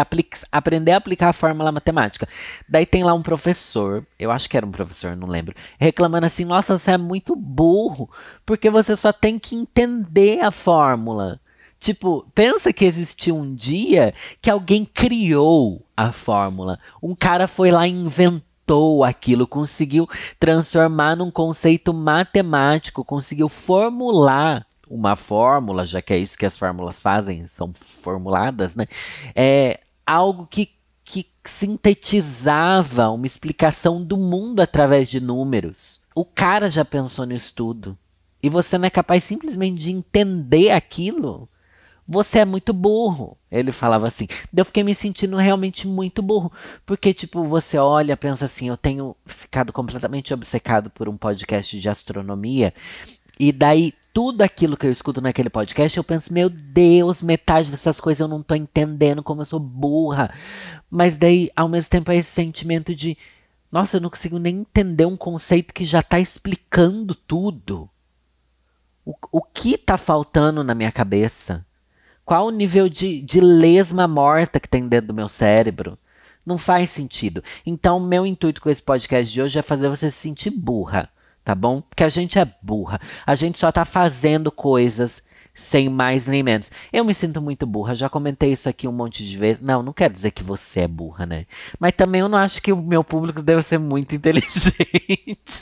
aprender 0.50 0.92
a 0.92 0.96
aplicar 0.96 1.28
a 1.30 1.32
fórmula 1.32 1.72
matemática. 1.72 2.28
Daí 2.68 2.86
tem 2.86 3.04
lá 3.04 3.14
um 3.14 3.22
professor, 3.22 4.06
eu 4.18 4.30
acho 4.30 4.48
que 4.48 4.56
era 4.56 4.66
um 4.66 4.72
professor, 4.72 5.16
não 5.16 5.28
lembro, 5.28 5.54
reclamando 5.78 6.26
assim: 6.26 6.44
nossa, 6.44 6.76
você 6.76 6.92
é 6.92 6.98
muito 6.98 7.34
burro, 7.36 8.10
porque 8.44 8.70
você 8.70 8.96
só 8.96 9.12
tem 9.12 9.38
que 9.38 9.56
entender 9.56 10.40
a 10.40 10.50
fórmula. 10.50 11.40
Tipo, 11.80 12.24
pensa 12.32 12.72
que 12.72 12.84
existiu 12.84 13.36
um 13.36 13.54
dia 13.54 14.14
que 14.40 14.48
alguém 14.48 14.84
criou 14.84 15.84
a 15.96 16.12
fórmula. 16.12 16.78
Um 17.02 17.12
cara 17.12 17.48
foi 17.48 17.72
lá 17.72 17.88
e 17.88 17.90
inventou 17.90 19.02
aquilo, 19.02 19.48
conseguiu 19.48 20.08
transformar 20.38 21.16
num 21.16 21.28
conceito 21.28 21.92
matemático, 21.92 23.04
conseguiu 23.04 23.48
formular 23.48 24.64
uma 24.92 25.16
fórmula, 25.16 25.86
já 25.86 26.02
que 26.02 26.12
é 26.12 26.18
isso 26.18 26.36
que 26.36 26.44
as 26.44 26.56
fórmulas 26.56 27.00
fazem, 27.00 27.48
são 27.48 27.72
formuladas, 28.02 28.76
né? 28.76 28.86
É 29.34 29.80
algo 30.06 30.46
que, 30.46 30.70
que 31.02 31.26
sintetizava 31.42 33.08
uma 33.08 33.26
explicação 33.26 34.04
do 34.04 34.18
mundo 34.18 34.60
através 34.60 35.08
de 35.08 35.18
números. 35.18 35.98
O 36.14 36.26
cara 36.26 36.68
já 36.68 36.84
pensou 36.84 37.24
nisso 37.24 37.54
tudo. 37.54 37.96
E 38.42 38.50
você 38.50 38.76
não 38.76 38.84
é 38.84 38.90
capaz 38.90 39.24
simplesmente 39.24 39.80
de 39.80 39.90
entender 39.90 40.70
aquilo. 40.72 41.48
Você 42.06 42.40
é 42.40 42.44
muito 42.44 42.74
burro. 42.74 43.38
Ele 43.50 43.72
falava 43.72 44.06
assim. 44.06 44.26
Eu 44.54 44.64
fiquei 44.64 44.82
me 44.82 44.94
sentindo 44.94 45.36
realmente 45.36 45.86
muito 45.86 46.20
burro. 46.20 46.52
Porque, 46.84 47.14
tipo, 47.14 47.44
você 47.44 47.78
olha, 47.78 48.16
pensa 48.16 48.44
assim: 48.44 48.68
eu 48.68 48.76
tenho 48.76 49.16
ficado 49.24 49.72
completamente 49.72 50.34
obcecado 50.34 50.90
por 50.90 51.08
um 51.08 51.16
podcast 51.16 51.78
de 51.78 51.88
astronomia. 51.88 52.74
E 53.38 53.52
daí 53.52 53.94
tudo 54.12 54.42
aquilo 54.42 54.76
que 54.76 54.86
eu 54.86 54.90
escuto 54.90 55.20
naquele 55.20 55.48
podcast, 55.48 55.96
eu 55.96 56.04
penso, 56.04 56.32
meu 56.32 56.50
Deus, 56.50 57.22
metade 57.22 57.70
dessas 57.70 57.98
coisas 57.98 58.20
eu 58.20 58.28
não 58.28 58.42
tô 58.42 58.54
entendendo, 58.54 59.22
como 59.22 59.40
eu 59.40 59.46
sou 59.46 59.58
burra. 59.58 60.32
Mas 60.90 61.16
daí, 61.16 61.50
ao 61.56 61.68
mesmo 61.68 61.90
tempo, 61.90 62.10
é 62.12 62.16
esse 62.16 62.30
sentimento 62.30 62.94
de, 62.94 63.16
nossa, 63.70 63.96
eu 63.96 64.00
não 64.00 64.10
consigo 64.10 64.38
nem 64.38 64.58
entender 64.58 65.06
um 65.06 65.16
conceito 65.16 65.72
que 65.72 65.84
já 65.84 66.02
tá 66.02 66.20
explicando 66.20 67.14
tudo. 67.14 67.88
O, 69.04 69.14
o 69.32 69.42
que 69.42 69.78
tá 69.78 69.96
faltando 69.96 70.62
na 70.62 70.74
minha 70.74 70.92
cabeça? 70.92 71.64
Qual 72.24 72.46
o 72.46 72.52
nível 72.52 72.88
de, 72.88 73.22
de 73.22 73.40
lesma 73.40 74.06
morta 74.06 74.60
que 74.60 74.68
tem 74.68 74.86
dentro 74.86 75.08
do 75.08 75.14
meu 75.14 75.28
cérebro? 75.28 75.98
Não 76.44 76.58
faz 76.58 76.90
sentido. 76.90 77.42
Então, 77.64 77.98
meu 77.98 78.26
intuito 78.26 78.60
com 78.60 78.68
esse 78.68 78.82
podcast 78.82 79.32
de 79.32 79.40
hoje 79.40 79.58
é 79.58 79.62
fazer 79.62 79.88
você 79.88 80.10
se 80.10 80.18
sentir 80.18 80.50
burra 80.50 81.08
tá 81.44 81.54
bom? 81.54 81.80
Porque 81.82 82.04
a 82.04 82.08
gente 82.08 82.38
é 82.38 82.54
burra. 82.62 83.00
A 83.26 83.34
gente 83.34 83.58
só 83.58 83.70
tá 83.72 83.84
fazendo 83.84 84.50
coisas 84.50 85.22
sem 85.54 85.88
mais 85.88 86.26
nem 86.26 86.42
menos. 86.42 86.70
Eu 86.92 87.04
me 87.04 87.14
sinto 87.14 87.40
muito 87.40 87.66
burra, 87.66 87.94
já 87.94 88.08
comentei 88.08 88.52
isso 88.52 88.68
aqui 88.68 88.88
um 88.88 88.92
monte 88.92 89.24
de 89.26 89.36
vezes. 89.36 89.60
Não, 89.62 89.82
não 89.82 89.92
quero 89.92 90.14
dizer 90.14 90.30
que 90.30 90.42
você 90.42 90.80
é 90.80 90.88
burra, 90.88 91.26
né? 91.26 91.46
Mas 91.78 91.92
também 91.92 92.20
eu 92.20 92.28
não 92.28 92.38
acho 92.38 92.62
que 92.62 92.72
o 92.72 92.76
meu 92.76 93.04
público 93.04 93.42
deve 93.42 93.62
ser 93.62 93.78
muito 93.78 94.14
inteligente. 94.16 95.60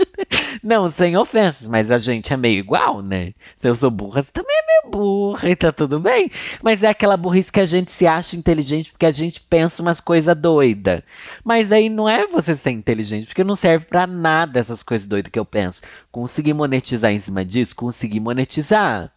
não, 0.62 0.88
sem 0.88 1.16
ofensas, 1.16 1.68
mas 1.68 1.90
a 1.90 1.98
gente 1.98 2.32
é 2.32 2.36
meio 2.36 2.58
igual, 2.58 3.02
né? 3.02 3.34
Se 3.58 3.68
eu 3.68 3.76
sou 3.76 3.90
burra, 3.90 4.22
você 4.22 4.30
também 4.32 4.56
é 4.56 4.66
meio 4.66 4.92
burra 4.92 5.48
e 5.50 5.56
tá 5.56 5.72
tudo 5.72 5.98
bem. 5.98 6.30
Mas 6.62 6.82
é 6.82 6.88
aquela 6.88 7.16
burrice 7.16 7.52
que 7.52 7.60
a 7.60 7.64
gente 7.64 7.90
se 7.90 8.06
acha 8.06 8.36
inteligente 8.36 8.92
porque 8.92 9.06
a 9.06 9.12
gente 9.12 9.40
pensa 9.40 9.82
umas 9.82 10.00
coisas 10.00 10.36
doidas. 10.36 11.02
Mas 11.44 11.72
aí 11.72 11.88
não 11.88 12.08
é 12.08 12.26
você 12.26 12.54
ser 12.54 12.70
inteligente, 12.70 13.26
porque 13.26 13.44
não 13.44 13.54
serve 13.54 13.86
para 13.86 14.06
nada 14.06 14.60
essas 14.60 14.82
coisas 14.82 15.06
doidas 15.06 15.32
que 15.32 15.38
eu 15.38 15.44
penso. 15.44 15.82
Conseguir 16.12 16.54
monetizar 16.54 17.12
em 17.12 17.18
cima 17.18 17.44
disso? 17.44 17.74
Conseguir 17.74 18.20
monetizar. 18.20 19.12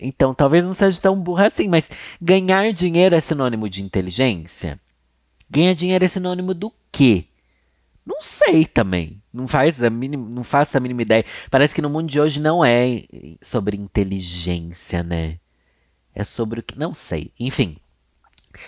Então, 0.00 0.34
talvez 0.34 0.64
não 0.64 0.74
seja 0.74 1.00
tão 1.00 1.18
burra 1.18 1.46
assim, 1.46 1.68
mas 1.68 1.90
ganhar 2.20 2.72
dinheiro 2.72 3.14
é 3.14 3.20
sinônimo 3.20 3.68
de 3.68 3.82
inteligência? 3.82 4.80
Ganhar 5.50 5.74
dinheiro 5.74 6.04
é 6.04 6.08
sinônimo 6.08 6.54
do 6.54 6.72
quê? 6.92 7.24
Não 8.08 8.22
sei 8.22 8.64
também. 8.64 9.20
Não 9.32 9.46
faz 9.46 9.82
a 9.82 9.90
mínima, 9.90 10.28
não 10.28 10.42
faço 10.42 10.76
a 10.76 10.80
mínima 10.80 11.02
ideia. 11.02 11.24
Parece 11.50 11.74
que 11.74 11.82
no 11.82 11.90
mundo 11.90 12.08
de 12.08 12.18
hoje 12.18 12.40
não 12.40 12.64
é 12.64 13.04
sobre 13.42 13.76
inteligência, 13.76 15.02
né? 15.02 15.38
É 16.14 16.24
sobre 16.24 16.60
o 16.60 16.62
que. 16.62 16.78
Não 16.78 16.94
sei. 16.94 17.32
Enfim. 17.38 17.76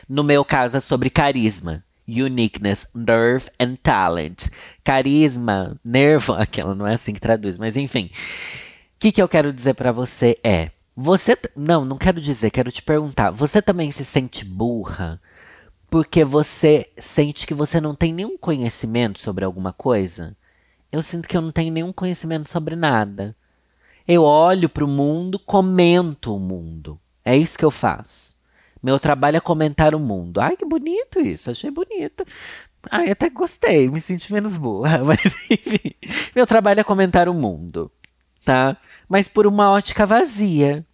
No 0.09 0.23
meu 0.23 0.45
caso, 0.45 0.77
é 0.77 0.81
sobre 0.81 1.09
carisma. 1.09 1.83
Uniqueness, 2.07 2.87
nerve 2.95 3.49
and 3.59 3.77
talent. 3.83 4.49
Carisma, 4.85 5.79
nervo. 5.83 6.35
Aquela 6.39 6.75
não 6.75 6.87
é 6.87 6.95
assim 6.95 7.15
que 7.15 7.21
traduz, 7.21 7.57
mas 7.57 7.77
enfim. 7.77 8.11
O 8.97 9.01
que, 9.01 9.11
que 9.11 9.23
eu 9.23 9.29
quero 9.29 9.53
dizer 9.53 9.75
para 9.75 9.91
você 9.91 10.39
é 10.45 10.71
você. 11.01 11.37
Não, 11.57 11.85
não 11.85 11.97
quero 11.97 12.21
dizer, 12.21 12.51
quero 12.51 12.71
te 12.71 12.83
perguntar. 12.83 13.31
Você 13.31 13.63
também 13.63 13.91
se 13.91 14.05
sente 14.05 14.45
burra 14.45 15.21
porque 15.89 16.25
você 16.25 16.89
sente 16.99 17.47
que 17.47 17.55
você 17.55 17.81
não 17.81 17.95
tem 17.95 18.13
nenhum 18.13 18.39
conhecimento 18.39 19.19
sobre 19.19 19.45
alguma 19.45 19.73
coisa? 19.73 20.37
Eu 20.93 21.03
sinto 21.03 21.29
que 21.29 21.37
eu 21.37 21.41
não 21.41 21.51
tenho 21.51 21.73
nenhum 21.73 21.93
conhecimento 21.93 22.49
sobre 22.49 22.77
nada. 22.77 23.35
Eu 24.07 24.23
olho 24.23 24.69
para 24.69 24.85
o 24.85 24.89
mundo, 24.89 25.39
comento 25.39 26.35
o 26.35 26.39
mundo. 26.39 26.99
É 27.25 27.37
isso 27.37 27.59
que 27.59 27.65
eu 27.65 27.71
faço. 27.71 28.37
Meu 28.83 28.99
trabalho 28.99 29.37
é 29.37 29.41
comentar 29.41 29.95
o 29.95 30.01
mundo. 30.01 30.41
Ai, 30.41 30.57
que 30.57 30.65
bonito 30.65 31.21
isso, 31.21 31.51
achei 31.51 31.71
bonito. 31.71 32.25
Ai, 32.91 33.11
até 33.11 33.29
gostei, 33.29 33.89
me 33.89 34.01
senti 34.01 34.33
menos 34.33 34.57
burra. 34.57 35.03
Mas 35.05 35.35
enfim, 35.51 35.95
meu 36.35 36.47
trabalho 36.47 36.81
é 36.81 36.85
comentar 36.85 37.29
o 37.29 37.35
mundo, 37.35 37.91
tá? 38.45 38.77
Mas 39.09 39.29
por 39.29 39.47
uma 39.47 39.71
ótica 39.71 40.07
vazia. 40.07 40.87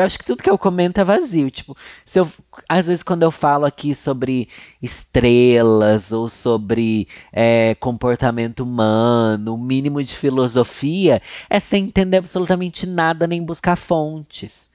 Eu 0.00 0.06
acho 0.06 0.18
que 0.18 0.24
tudo 0.24 0.42
que 0.42 0.50
eu 0.50 0.58
comento 0.58 1.00
é 1.00 1.04
vazio. 1.04 1.50
Tipo, 1.50 1.76
se 2.04 2.18
eu, 2.18 2.28
às 2.68 2.86
vezes 2.86 3.02
quando 3.02 3.22
eu 3.22 3.30
falo 3.30 3.64
aqui 3.66 3.94
sobre 3.94 4.48
estrelas 4.82 6.12
ou 6.12 6.28
sobre 6.28 7.06
é, 7.32 7.74
comportamento 7.76 8.60
humano, 8.60 9.54
o 9.54 9.58
mínimo 9.58 10.02
de 10.02 10.16
filosofia, 10.16 11.20
é 11.48 11.60
sem 11.60 11.84
entender 11.84 12.18
absolutamente 12.18 12.86
nada 12.86 13.26
nem 13.26 13.42
buscar 13.42 13.76
fontes. 13.76 14.69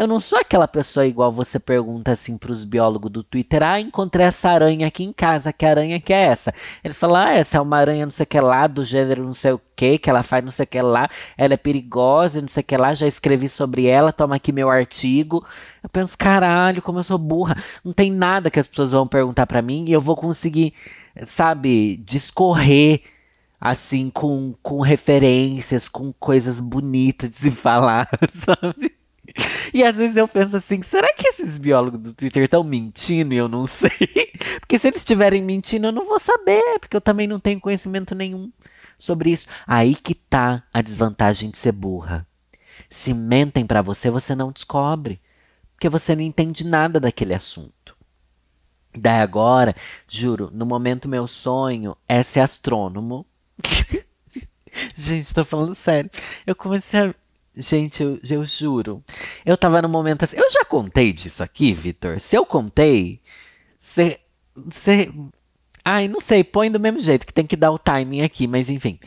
Eu 0.00 0.06
não 0.06 0.18
sou 0.18 0.38
aquela 0.38 0.66
pessoa 0.66 1.06
igual 1.06 1.30
você 1.30 1.60
pergunta 1.60 2.12
assim 2.12 2.38
pros 2.38 2.64
biólogos 2.64 3.10
do 3.10 3.22
Twitter: 3.22 3.62
ah, 3.62 3.78
encontrei 3.78 4.24
essa 4.24 4.48
aranha 4.48 4.86
aqui 4.86 5.04
em 5.04 5.12
casa, 5.12 5.52
que 5.52 5.66
aranha 5.66 6.00
que 6.00 6.10
é 6.10 6.22
essa? 6.22 6.54
Eles 6.82 6.96
falam: 6.96 7.16
ah, 7.16 7.32
essa 7.34 7.58
é 7.58 7.60
uma 7.60 7.76
aranha 7.76 8.06
não 8.06 8.10
sei 8.10 8.24
o 8.24 8.26
que 8.26 8.40
lá, 8.40 8.66
do 8.66 8.82
gênero 8.82 9.22
não 9.22 9.34
sei 9.34 9.52
o 9.52 9.60
que, 9.76 9.98
que 9.98 10.08
ela 10.08 10.22
faz 10.22 10.42
não 10.42 10.50
sei 10.50 10.64
o 10.64 10.66
que 10.66 10.80
lá, 10.80 11.10
ela 11.36 11.52
é 11.52 11.56
perigosa, 11.58 12.40
não 12.40 12.48
sei 12.48 12.62
o 12.62 12.64
que 12.64 12.78
lá, 12.78 12.94
já 12.94 13.06
escrevi 13.06 13.46
sobre 13.46 13.86
ela, 13.88 14.10
toma 14.10 14.36
aqui 14.36 14.52
meu 14.52 14.70
artigo. 14.70 15.46
Eu 15.82 15.90
penso, 15.90 16.16
caralho, 16.16 16.80
como 16.80 16.98
eu 16.98 17.04
sou 17.04 17.18
burra. 17.18 17.62
Não 17.84 17.92
tem 17.92 18.10
nada 18.10 18.50
que 18.50 18.58
as 18.58 18.66
pessoas 18.66 18.92
vão 18.92 19.06
perguntar 19.06 19.46
para 19.46 19.60
mim 19.60 19.84
e 19.86 19.92
eu 19.92 20.00
vou 20.00 20.16
conseguir, 20.16 20.72
sabe, 21.26 21.98
discorrer 21.98 23.02
assim, 23.60 24.08
com, 24.08 24.54
com 24.62 24.80
referências, 24.80 25.88
com 25.88 26.10
coisas 26.14 26.58
bonitas 26.58 27.28
de 27.28 27.36
se 27.36 27.50
falar, 27.50 28.08
sabe? 28.32 28.99
E 29.72 29.84
às 29.84 29.94
vezes 29.94 30.16
eu 30.16 30.26
penso 30.26 30.56
assim, 30.56 30.82
será 30.82 31.12
que 31.14 31.28
esses 31.28 31.56
biólogos 31.56 32.00
do 32.00 32.12
Twitter 32.12 32.42
estão 32.42 32.64
mentindo 32.64 33.32
e 33.32 33.36
eu 33.36 33.48
não 33.48 33.66
sei? 33.68 33.90
Porque 34.58 34.78
se 34.78 34.88
eles 34.88 34.98
estiverem 35.00 35.42
mentindo, 35.42 35.86
eu 35.86 35.92
não 35.92 36.04
vou 36.04 36.18
saber, 36.18 36.62
porque 36.80 36.96
eu 36.96 37.00
também 37.00 37.26
não 37.28 37.38
tenho 37.38 37.60
conhecimento 37.60 38.14
nenhum 38.14 38.50
sobre 38.98 39.30
isso. 39.30 39.46
Aí 39.66 39.94
que 39.94 40.14
tá 40.14 40.64
a 40.72 40.82
desvantagem 40.82 41.50
de 41.50 41.58
ser 41.58 41.72
burra. 41.72 42.26
Se 42.88 43.14
mentem 43.14 43.64
para 43.64 43.80
você, 43.82 44.10
você 44.10 44.34
não 44.34 44.50
descobre, 44.50 45.20
porque 45.74 45.88
você 45.88 46.16
não 46.16 46.22
entende 46.22 46.66
nada 46.66 46.98
daquele 46.98 47.34
assunto. 47.34 47.96
Daí 48.92 49.20
agora, 49.20 49.76
juro, 50.08 50.50
no 50.52 50.66
momento 50.66 51.08
meu 51.08 51.28
sonho 51.28 51.96
é 52.08 52.24
ser 52.24 52.40
astrônomo 52.40 53.24
Gente, 54.94 55.34
tô 55.34 55.44
falando 55.44 55.74
sério. 55.74 56.10
Eu 56.46 56.54
comecei 56.54 57.00
a. 57.00 57.14
Gente, 57.60 58.02
eu, 58.02 58.18
eu 58.28 58.44
juro. 58.44 59.02
Eu 59.44 59.56
tava 59.56 59.82
no 59.82 59.88
momento 59.88 60.22
assim. 60.24 60.36
Eu 60.36 60.50
já 60.50 60.64
contei 60.64 61.12
disso 61.12 61.42
aqui, 61.42 61.72
Vitor? 61.72 62.20
Se 62.20 62.36
eu 62.36 62.44
contei. 62.46 63.20
Você. 63.78 64.18
Ai, 65.84 66.08
não 66.08 66.20
sei, 66.20 66.44
põe 66.44 66.70
do 66.70 66.78
mesmo 66.78 67.00
jeito, 67.00 67.26
que 67.26 67.32
tem 67.32 67.46
que 67.46 67.56
dar 67.56 67.70
o 67.72 67.78
timing 67.78 68.22
aqui, 68.22 68.46
mas 68.46 68.68
enfim 68.68 68.98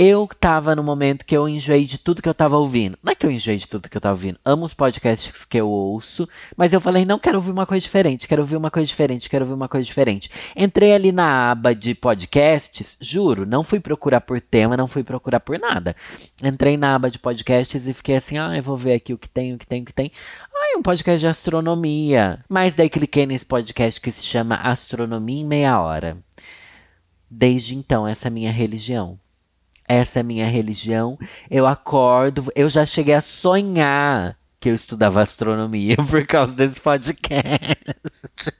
eu 0.00 0.28
tava 0.38 0.76
no 0.76 0.84
momento 0.84 1.26
que 1.26 1.36
eu 1.36 1.48
enjoei 1.48 1.84
de 1.84 1.98
tudo 1.98 2.22
que 2.22 2.28
eu 2.28 2.34
tava 2.34 2.56
ouvindo. 2.56 2.96
Não 3.02 3.10
é 3.10 3.16
que 3.16 3.26
eu 3.26 3.32
enjoei 3.32 3.56
de 3.56 3.66
tudo 3.66 3.88
que 3.88 3.96
eu 3.96 4.00
tava 4.00 4.14
ouvindo. 4.14 4.38
Amo 4.44 4.64
os 4.64 4.72
podcasts 4.72 5.44
que 5.44 5.58
eu 5.58 5.68
ouço, 5.68 6.28
mas 6.56 6.72
eu 6.72 6.80
falei, 6.80 7.04
não 7.04 7.18
quero 7.18 7.38
ouvir 7.38 7.50
uma 7.50 7.66
coisa 7.66 7.82
diferente, 7.82 8.28
quero 8.28 8.42
ouvir 8.42 8.54
uma 8.54 8.70
coisa 8.70 8.86
diferente, 8.86 9.28
quero 9.28 9.44
ouvir 9.44 9.54
uma 9.54 9.68
coisa 9.68 9.84
diferente. 9.84 10.30
Entrei 10.54 10.92
ali 10.92 11.10
na 11.10 11.50
aba 11.50 11.74
de 11.74 11.96
podcasts, 11.96 12.96
juro, 13.00 13.44
não 13.44 13.64
fui 13.64 13.80
procurar 13.80 14.20
por 14.20 14.40
tema, 14.40 14.76
não 14.76 14.86
fui 14.86 15.02
procurar 15.02 15.40
por 15.40 15.58
nada. 15.58 15.96
Entrei 16.40 16.76
na 16.76 16.94
aba 16.94 17.10
de 17.10 17.18
podcasts 17.18 17.88
e 17.88 17.92
fiquei 17.92 18.14
assim, 18.14 18.38
ah, 18.38 18.56
eu 18.56 18.62
vou 18.62 18.76
ver 18.76 18.92
aqui 18.92 19.12
o 19.12 19.18
que 19.18 19.28
tem, 19.28 19.52
o 19.52 19.58
que 19.58 19.66
tem, 19.66 19.82
o 19.82 19.84
que 19.84 19.92
tem. 19.92 20.12
Ah, 20.54 20.78
um 20.78 20.82
podcast 20.82 21.18
de 21.18 21.26
astronomia. 21.26 22.38
Mas 22.48 22.76
daí 22.76 22.88
cliquei 22.88 23.26
nesse 23.26 23.44
podcast 23.44 24.00
que 24.00 24.12
se 24.12 24.22
chama 24.22 24.54
Astronomia 24.54 25.40
em 25.40 25.44
Meia 25.44 25.80
Hora. 25.80 26.18
Desde 27.28 27.74
então, 27.74 28.06
essa 28.06 28.28
é 28.28 28.30
a 28.30 28.32
minha 28.32 28.52
religião 28.52 29.18
essa 29.88 30.18
é 30.18 30.20
a 30.20 30.24
minha 30.24 30.46
religião. 30.46 31.18
Eu 31.50 31.66
acordo, 31.66 32.52
eu 32.54 32.68
já 32.68 32.84
cheguei 32.84 33.14
a 33.14 33.22
sonhar 33.22 34.36
que 34.60 34.68
eu 34.68 34.74
estudava 34.74 35.22
astronomia 35.22 35.96
por 36.10 36.26
causa 36.26 36.54
desse 36.54 36.80
podcast. 36.80 38.52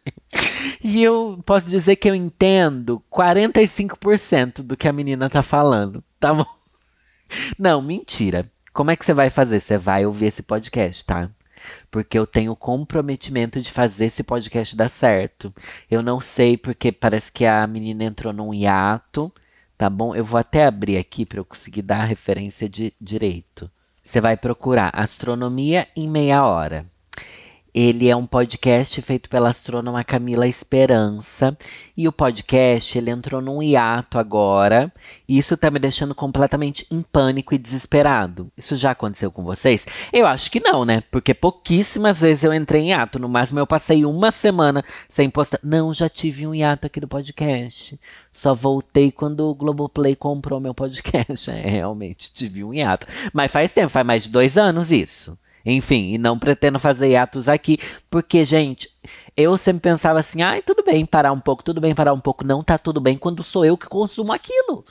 E 0.83 1.03
eu 1.03 1.41
posso 1.45 1.67
dizer 1.67 1.97
que 1.97 2.09
eu 2.09 2.15
entendo 2.15 3.03
45% 3.13 4.63
do 4.63 4.77
que 4.77 4.89
a 4.89 4.93
menina 4.93 5.29
tá 5.29 5.43
falando, 5.43 6.03
tá 6.19 6.33
bom? 6.33 6.47
Não, 7.59 7.83
mentira. 7.83 8.51
Como 8.73 8.91
é 8.91 8.97
que 8.97 9.05
você 9.05 9.13
vai 9.13 9.29
fazer? 9.29 9.61
Você 9.61 9.77
vai 9.77 10.07
ouvir 10.07 10.27
esse 10.27 10.43
podcast, 10.43 11.05
tá? 11.05 11.29
Porque 11.91 12.19
eu 12.19 12.27
tenho 12.27 12.55
comprometimento 12.55 13.61
de 13.61 13.71
fazer 13.71 14.07
esse 14.07 14.23
podcast 14.23 14.77
dar 14.77 14.89
certo. 14.89 15.53
Eu 15.91 16.03
não 16.03 16.21
sei 16.21 16.57
porque 16.57 16.93
parece 16.93 17.33
que 17.33 17.45
a 17.45 17.67
menina 17.67 18.05
entrou 18.05 18.33
num 18.33 18.55
hiato 18.55 19.33
tá 19.79 19.89
bom? 19.89 20.15
Eu 20.15 20.25
vou 20.25 20.39
até 20.39 20.65
abrir 20.65 20.99
aqui 20.99 21.25
para 21.25 21.39
eu 21.39 21.45
conseguir 21.45 21.83
dar 21.83 22.01
a 22.01 22.05
referência 22.05 22.69
de 22.69 22.93
direito. 23.01 23.71
Você 24.03 24.21
vai 24.21 24.37
procurar 24.37 24.91
Astronomia 24.93 25.87
em 25.95 26.09
Meia 26.09 26.45
Hora. 26.45 26.85
Ele 27.81 28.09
é 28.09 28.17
um 28.17 28.27
podcast 28.27 29.01
feito 29.03 29.31
pela 29.31 29.51
astrônoma 29.51 30.03
Camila 30.03 30.49
Esperança. 30.49 31.57
E 31.97 32.09
o 32.09 32.13
podcast, 32.13 32.99
ele 32.99 33.09
entrou 33.09 33.41
num 33.41 33.63
hiato 33.63 34.19
agora. 34.19 34.93
E 35.29 35.39
isso 35.39 35.57
tá 35.57 35.71
me 35.71 35.79
deixando 35.79 36.13
completamente 36.13 36.85
em 36.91 37.03
pânico 37.03 37.55
e 37.55 37.59
desesperado. 37.59 38.51
Isso 38.57 38.75
já 38.75 38.91
aconteceu 38.91 39.31
com 39.31 39.45
vocês? 39.45 39.87
Eu 40.13 40.27
acho 40.27 40.51
que 40.51 40.59
não, 40.59 40.85
né? 40.85 41.05
Porque 41.09 41.33
pouquíssimas 41.33 42.21
vezes 42.21 42.43
eu 42.43 42.53
entrei 42.53 42.83
em 42.83 42.89
hiato. 42.89 43.21
No 43.21 43.29
máximo 43.29 43.61
eu 43.61 43.67
passei 43.67 44.05
uma 44.05 44.33
semana 44.33 44.85
sem 45.09 45.31
postar. 45.31 45.61
Não, 45.63 45.95
já 45.95 46.09
tive 46.09 46.49
um 46.49 46.55
hiato 46.57 46.85
aqui 46.85 46.99
do 46.99 47.07
podcast. 47.07 47.97
Só 48.33 48.55
voltei 48.55 49.13
quando 49.13 49.49
o 49.49 49.55
Globoplay 49.55 50.17
comprou 50.17 50.59
meu 50.59 50.75
podcast. 50.75 51.49
É, 51.49 51.69
realmente, 51.69 52.33
tive 52.35 52.65
um 52.65 52.75
hiato. 52.75 53.07
Mas 53.33 53.53
faz 53.53 53.73
tempo, 53.73 53.89
faz 53.89 54.05
mais 54.05 54.25
de 54.25 54.31
dois 54.31 54.59
anos 54.59 54.91
isso. 54.91 55.39
Enfim, 55.65 56.13
e 56.15 56.19
não 56.19 56.39
pretendo 56.39 56.79
fazer 56.79 57.17
atos 57.17 57.49
aqui, 57.49 57.79
porque, 58.11 58.45
gente, 58.45 58.89
eu 59.37 59.57
sempre 59.59 59.83
pensava 59.83 60.19
assim, 60.19 60.43
ai, 60.43 60.63
tudo 60.63 60.83
bem 60.83 61.05
parar 61.05 61.33
um 61.33 61.41
pouco, 61.41 61.63
tudo 61.63 61.81
bem 61.81 61.95
parar 61.95 62.13
um 62.13 62.21
pouco. 62.21 62.45
Não 62.45 62.63
tá 62.63 62.79
tudo 62.79 63.01
bem 63.01 63.17
quando 63.17 63.43
sou 63.43 63.65
eu 63.65 63.77
que 63.77 63.87
consumo 63.87 64.33
aquilo. 64.33 64.85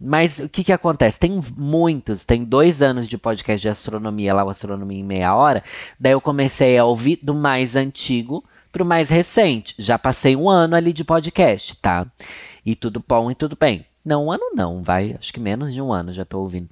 Mas 0.00 0.38
o 0.38 0.48
que 0.48 0.64
que 0.64 0.72
acontece? 0.72 1.20
Tem 1.20 1.40
muitos, 1.56 2.24
tem 2.24 2.42
dois 2.42 2.80
anos 2.80 3.06
de 3.06 3.18
podcast 3.18 3.60
de 3.60 3.68
astronomia 3.68 4.32
lá, 4.32 4.42
o 4.42 4.48
Astronomia 4.48 4.98
em 4.98 5.04
Meia 5.04 5.34
Hora. 5.34 5.62
Daí 5.98 6.12
eu 6.12 6.20
comecei 6.22 6.78
a 6.78 6.84
ouvir 6.86 7.18
do 7.22 7.34
mais 7.34 7.76
antigo 7.76 8.42
pro 8.72 8.84
mais 8.84 9.10
recente. 9.10 9.74
Já 9.78 9.98
passei 9.98 10.34
um 10.34 10.48
ano 10.48 10.74
ali 10.74 10.92
de 10.92 11.04
podcast, 11.04 11.76
tá? 11.76 12.06
E 12.64 12.74
tudo 12.74 13.04
bom 13.06 13.30
e 13.30 13.34
tudo 13.34 13.56
bem. 13.60 13.84
Não, 14.02 14.26
um 14.26 14.32
ano 14.32 14.50
não, 14.54 14.82
vai. 14.82 15.16
Acho 15.18 15.32
que 15.32 15.40
menos 15.40 15.74
de 15.74 15.82
um 15.82 15.92
ano 15.92 16.12
já 16.12 16.24
tô 16.24 16.40
ouvindo. 16.40 16.70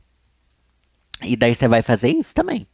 E 1.22 1.36
daí 1.36 1.54
você 1.54 1.66
vai 1.66 1.82
fazer 1.82 2.10
isso 2.10 2.34
também. 2.34 2.66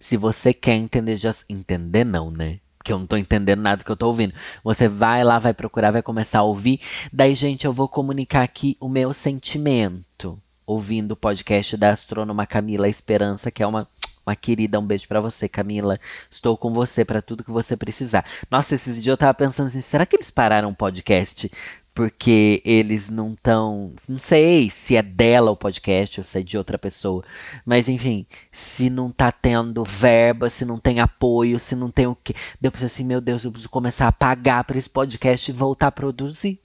Se 0.00 0.16
você 0.16 0.52
quer 0.52 0.74
entender, 0.74 1.16
já 1.16 1.34
entender 1.48 2.04
não, 2.04 2.30
né? 2.30 2.58
Porque 2.76 2.92
eu 2.92 2.98
não 2.98 3.06
tô 3.06 3.16
entendendo 3.16 3.60
nada 3.60 3.84
que 3.84 3.90
eu 3.90 3.96
tô 3.96 4.08
ouvindo. 4.08 4.34
Você 4.64 4.88
vai 4.88 5.22
lá, 5.22 5.38
vai 5.38 5.54
procurar, 5.54 5.92
vai 5.92 6.02
começar 6.02 6.40
a 6.40 6.44
ouvir. 6.44 6.80
Daí, 7.12 7.34
gente, 7.34 7.64
eu 7.64 7.72
vou 7.72 7.88
comunicar 7.88 8.42
aqui 8.42 8.76
o 8.80 8.88
meu 8.88 9.12
sentimento 9.12 10.40
ouvindo 10.66 11.12
o 11.12 11.16
podcast 11.16 11.76
da 11.76 11.90
astrônoma 11.90 12.46
Camila 12.46 12.88
Esperança, 12.88 13.50
que 13.50 13.62
é 13.62 13.66
uma 13.66 13.88
uma 14.24 14.36
querida, 14.36 14.78
um 14.78 14.86
beijo 14.86 15.06
para 15.08 15.20
você, 15.20 15.48
Camila. 15.48 15.98
Estou 16.30 16.56
com 16.56 16.72
você 16.72 17.04
para 17.04 17.20
tudo 17.20 17.44
que 17.44 17.50
você 17.50 17.76
precisar. 17.76 18.24
Nossa, 18.50 18.74
esses 18.74 18.94
dias 18.94 19.08
eu 19.08 19.16
tava 19.16 19.34
pensando 19.34 19.66
assim, 19.66 19.80
será 19.80 20.06
que 20.06 20.16
eles 20.16 20.30
pararam 20.30 20.70
o 20.70 20.74
podcast 20.74 21.50
porque 21.94 22.62
eles 22.64 23.10
não 23.10 23.32
estão. 23.32 23.92
Não 24.08 24.18
sei 24.18 24.70
se 24.70 24.96
é 24.96 25.02
dela 25.02 25.50
o 25.50 25.56
podcast 25.56 26.20
ou 26.20 26.24
se 26.24 26.38
é 26.38 26.42
de 26.42 26.56
outra 26.56 26.78
pessoa. 26.78 27.22
Mas 27.64 27.88
enfim, 27.88 28.26
se 28.50 28.88
não 28.88 29.10
tá 29.10 29.30
tendo 29.30 29.84
verba, 29.84 30.48
se 30.48 30.64
não 30.64 30.78
tem 30.78 31.00
apoio, 31.00 31.60
se 31.60 31.76
não 31.76 31.90
tem 31.90 32.06
o 32.06 32.16
quê. 32.16 32.34
Deu 32.60 32.72
pra 32.72 32.86
assim, 32.86 33.04
meu 33.04 33.20
Deus, 33.20 33.44
eu 33.44 33.50
preciso 33.50 33.68
começar 33.68 34.08
a 34.08 34.12
pagar 34.12 34.64
para 34.64 34.78
esse 34.78 34.88
podcast 34.88 35.50
e 35.50 35.54
voltar 35.54 35.88
a 35.88 35.92
produzir. 35.92 36.60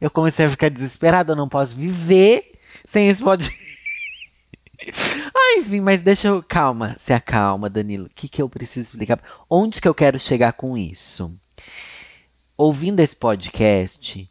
Eu 0.00 0.10
comecei 0.10 0.46
a 0.46 0.50
ficar 0.50 0.70
desesperado, 0.70 1.32
eu 1.32 1.36
não 1.36 1.48
posso 1.48 1.76
viver 1.76 2.52
sem 2.84 3.08
esse 3.08 3.22
podcast. 3.22 3.60
ah, 5.34 5.58
enfim, 5.58 5.80
mas 5.80 6.00
deixa 6.00 6.28
eu. 6.28 6.42
Calma, 6.42 6.94
se 6.96 7.12
acalma, 7.12 7.68
Danilo. 7.68 8.06
O 8.06 8.10
que, 8.14 8.28
que 8.28 8.40
eu 8.40 8.48
preciso 8.48 8.86
explicar? 8.86 9.20
Onde 9.48 9.80
que 9.80 9.88
eu 9.88 9.94
quero 9.94 10.18
chegar 10.18 10.54
com 10.54 10.76
isso? 10.76 11.34
Ouvindo 12.56 13.00
esse 13.00 13.16
podcast, 13.16 14.30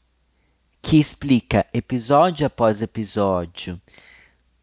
que 0.82 0.98
explica 0.98 1.66
episódio 1.74 2.48
após 2.48 2.82
episódio 2.82 3.80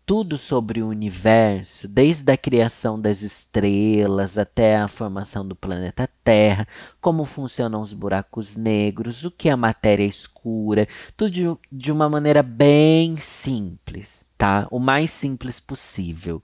tudo 0.06 0.38
sobre 0.38 0.80
o 0.80 0.88
universo, 0.88 1.88
desde 1.88 2.30
a 2.30 2.36
criação 2.36 2.98
das 2.98 3.22
estrelas 3.22 4.38
até 4.38 4.76
a 4.76 4.86
formação 4.86 5.46
do 5.46 5.56
planeta 5.56 6.08
Terra, 6.22 6.66
como 7.00 7.25
funcionam 7.25 7.80
os 7.80 7.92
buracos 7.92 8.56
negros, 8.56 9.25
o 9.25 9.32
que 9.32 9.48
é 9.48 9.52
a 9.52 9.56
matéria 9.56 10.04
escura, 10.04 10.86
tudo 11.16 11.58
de, 11.72 11.90
uma 11.90 12.08
maneira 12.08 12.40
bem 12.40 13.16
simples, 13.16 14.28
tá? 14.38 14.68
O 14.70 14.78
mais 14.78 15.10
simples 15.10 15.58
possível 15.58 16.40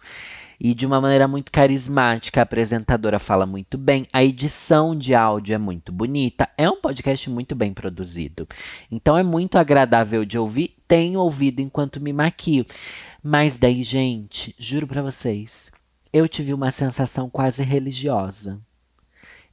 e 0.59 0.75
de 0.75 0.87
uma 0.87 1.01
maneira 1.01 1.27
muito 1.27 1.51
carismática. 1.51 2.41
A 2.41 2.43
apresentadora 2.43 3.19
fala 3.19 3.47
muito 3.47 3.79
bem, 3.79 4.07
a 4.13 4.25
edição 4.25 4.97
de 4.97 5.15
áudio 5.15 5.55
é 5.55 5.59
muito 5.59 5.93
bonita. 5.93 6.49
É 6.57 6.69
um 6.71 6.81
podcast 6.81 7.29
muito 7.31 7.55
bem 7.55 7.73
produzido. 7.73 8.49
Então 8.91 9.17
é 9.17 9.23
muito 9.23 9.57
agradável 9.57 10.25
de 10.25 10.39
ouvir. 10.39 10.77
Tenho 10.87 11.21
ouvido 11.21 11.61
enquanto 11.61 12.01
me 12.01 12.13
maquio. 12.13 12.65
Mas 13.23 13.57
daí, 13.57 13.85
gente, 13.85 14.55
juro 14.59 14.87
para 14.87 15.01
vocês, 15.01 15.71
eu 16.13 16.29
tive 16.29 16.53
uma 16.53 16.71
sensação 16.71 17.31
quase 17.31 17.63
religiosa. 17.63 18.61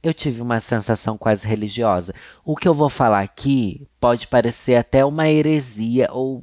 Eu 0.02 0.12
tive 0.12 0.42
uma 0.42 0.58
sensação 0.60 1.16
quase 1.16 1.46
religiosa. 1.46 2.14
O 2.44 2.56
que 2.56 2.66
eu 2.66 2.74
vou 2.74 2.88
falar 2.88 3.20
aqui 3.20 3.86
pode 4.00 4.26
parecer 4.26 4.76
até 4.76 5.04
uma 5.04 5.28
heresia 5.28 6.08
ou 6.10 6.42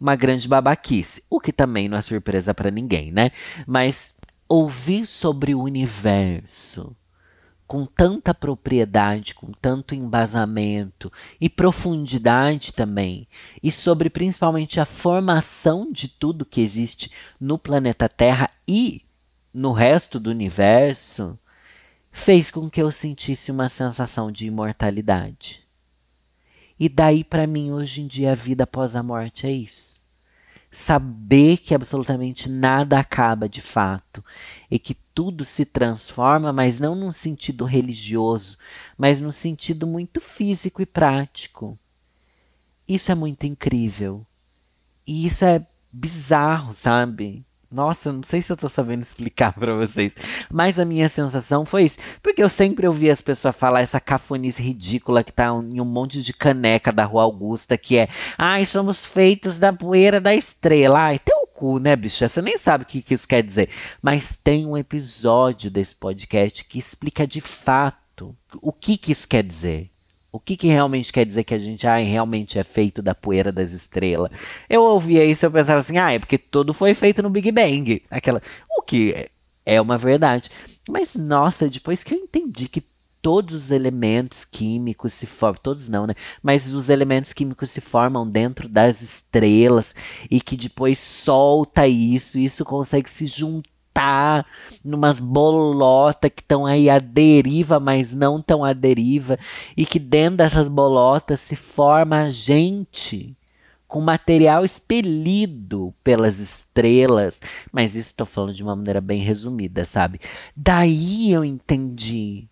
uma 0.00 0.16
grande 0.16 0.48
babaquice, 0.48 1.22
o 1.28 1.38
que 1.38 1.52
também 1.52 1.88
não 1.88 1.98
é 1.98 2.02
surpresa 2.02 2.54
para 2.54 2.70
ninguém, 2.70 3.12
né? 3.12 3.30
Mas 3.66 4.14
ouvir 4.48 5.06
sobre 5.06 5.54
o 5.54 5.62
universo 5.62 6.96
com 7.72 7.86
tanta 7.86 8.34
propriedade, 8.34 9.32
com 9.32 9.50
tanto 9.50 9.94
embasamento 9.94 11.10
e 11.40 11.48
profundidade 11.48 12.70
também, 12.70 13.26
e 13.62 13.72
sobre 13.72 14.10
principalmente 14.10 14.78
a 14.78 14.84
formação 14.84 15.90
de 15.90 16.06
tudo 16.06 16.44
que 16.44 16.60
existe 16.60 17.10
no 17.40 17.56
planeta 17.56 18.10
Terra 18.10 18.50
e 18.68 19.00
no 19.54 19.72
resto 19.72 20.20
do 20.20 20.28
universo, 20.28 21.38
fez 22.10 22.50
com 22.50 22.68
que 22.68 22.82
eu 22.82 22.92
sentisse 22.92 23.50
uma 23.50 23.70
sensação 23.70 24.30
de 24.30 24.44
imortalidade. 24.44 25.62
E 26.78 26.90
daí 26.90 27.24
para 27.24 27.46
mim 27.46 27.72
hoje 27.72 28.02
em 28.02 28.06
dia 28.06 28.32
a 28.32 28.34
vida 28.34 28.64
após 28.64 28.94
a 28.94 29.02
morte 29.02 29.46
é 29.46 29.50
isso 29.50 30.01
saber 30.72 31.58
que 31.58 31.74
absolutamente 31.74 32.48
nada 32.48 32.98
acaba 32.98 33.46
de 33.46 33.60
fato 33.60 34.24
e 34.70 34.78
que 34.78 34.94
tudo 35.14 35.44
se 35.44 35.66
transforma, 35.66 36.50
mas 36.50 36.80
não 36.80 36.94
num 36.94 37.12
sentido 37.12 37.66
religioso, 37.66 38.56
mas 38.96 39.20
num 39.20 39.30
sentido 39.30 39.86
muito 39.86 40.18
físico 40.18 40.80
e 40.80 40.86
prático. 40.86 41.78
Isso 42.88 43.12
é 43.12 43.14
muito 43.14 43.44
incrível. 43.44 44.26
E 45.06 45.26
isso 45.26 45.44
é 45.44 45.66
bizarro, 45.92 46.74
sabe? 46.74 47.44
Nossa, 47.72 48.12
não 48.12 48.22
sei 48.22 48.42
se 48.42 48.52
eu 48.52 48.56
tô 48.56 48.68
sabendo 48.68 49.02
explicar 49.02 49.52
para 49.58 49.74
vocês, 49.74 50.14
mas 50.50 50.78
a 50.78 50.84
minha 50.84 51.08
sensação 51.08 51.64
foi 51.64 51.84
isso. 51.84 51.98
Porque 52.22 52.42
eu 52.42 52.48
sempre 52.48 52.86
ouvi 52.86 53.10
as 53.10 53.20
pessoas 53.20 53.56
falar 53.56 53.80
essa 53.80 54.00
cafonice 54.00 54.62
ridícula 54.62 55.24
que 55.24 55.32
tá 55.32 55.46
em 55.46 55.80
um 55.80 55.84
monte 55.84 56.22
de 56.22 56.32
caneca 56.32 56.92
da 56.92 57.04
Rua 57.04 57.22
Augusta, 57.22 57.78
que 57.78 57.98
é, 57.98 58.08
ai, 58.36 58.66
somos 58.66 59.04
feitos 59.04 59.58
da 59.58 59.72
poeira 59.72 60.20
da 60.20 60.34
estrela. 60.34 61.00
Ai, 61.00 61.18
teu 61.18 61.46
cu, 61.46 61.78
né, 61.78 61.94
bicho? 61.94 62.26
Você 62.28 62.42
nem 62.42 62.58
sabe 62.58 62.84
o 62.84 62.86
que, 62.86 63.00
que 63.00 63.14
isso 63.14 63.28
quer 63.28 63.42
dizer. 63.42 63.68
Mas 64.02 64.36
tem 64.36 64.66
um 64.66 64.76
episódio 64.76 65.70
desse 65.70 65.94
podcast 65.94 66.64
que 66.64 66.78
explica 66.78 67.26
de 67.26 67.40
fato 67.40 68.36
o 68.60 68.72
que, 68.72 68.98
que 68.98 69.12
isso 69.12 69.28
quer 69.28 69.42
dizer. 69.42 69.91
O 70.32 70.40
que, 70.40 70.56
que 70.56 70.66
realmente 70.66 71.12
quer 71.12 71.26
dizer 71.26 71.44
que 71.44 71.54
a 71.54 71.58
gente 71.58 71.86
ah, 71.86 71.98
realmente 71.98 72.58
é 72.58 72.64
feito 72.64 73.02
da 73.02 73.14
poeira 73.14 73.52
das 73.52 73.72
estrelas? 73.72 74.32
Eu 74.68 74.82
ouvia 74.82 75.24
isso 75.24 75.44
e 75.44 75.46
eu 75.46 75.50
pensava 75.52 75.80
assim, 75.80 75.98
ah, 75.98 76.10
é 76.10 76.18
porque 76.18 76.38
tudo 76.38 76.72
foi 76.72 76.94
feito 76.94 77.22
no 77.22 77.28
Big 77.28 77.52
Bang. 77.52 78.02
Aquela, 78.10 78.40
o 78.78 78.82
que 78.82 79.28
é 79.66 79.80
uma 79.80 79.98
verdade. 79.98 80.50
Mas, 80.88 81.14
nossa, 81.16 81.68
depois 81.68 82.02
que 82.02 82.14
eu 82.14 82.18
entendi 82.18 82.66
que 82.66 82.82
todos 83.20 83.54
os 83.54 83.70
elementos 83.70 84.44
químicos 84.44 85.12
se 85.12 85.26
formam, 85.26 85.60
todos 85.62 85.88
não, 85.88 86.06
né? 86.06 86.14
Mas 86.42 86.72
os 86.74 86.88
elementos 86.88 87.32
químicos 87.32 87.70
se 87.70 87.80
formam 87.80 88.28
dentro 88.28 88.68
das 88.68 89.00
estrelas 89.00 89.94
e 90.30 90.40
que 90.40 90.56
depois 90.56 90.98
solta 90.98 91.86
isso, 91.86 92.38
isso 92.38 92.64
consegue 92.64 93.08
se 93.08 93.26
juntar 93.26 93.71
tá 93.92 94.44
numas 94.84 95.20
bolotas 95.20 96.30
que 96.34 96.42
estão 96.42 96.66
aí 96.66 96.88
à 96.90 96.98
deriva, 96.98 97.78
mas 97.78 98.14
não 98.14 98.42
tão 98.42 98.64
à 98.64 98.72
deriva, 98.72 99.38
e 99.76 99.86
que 99.86 99.98
dentro 99.98 100.38
dessas 100.38 100.68
bolotas 100.68 101.40
se 101.40 101.56
forma 101.56 102.30
gente 102.30 103.36
com 103.86 104.00
material 104.00 104.64
expelido 104.64 105.92
pelas 106.02 106.38
estrelas, 106.38 107.40
mas 107.70 107.94
isso 107.94 108.08
estou 108.08 108.24
falando 108.24 108.54
de 108.54 108.62
uma 108.62 108.74
maneira 108.74 109.02
bem 109.02 109.20
resumida, 109.20 109.84
sabe? 109.84 110.18
Daí 110.56 111.30
eu 111.30 111.44
entendi. 111.44 112.48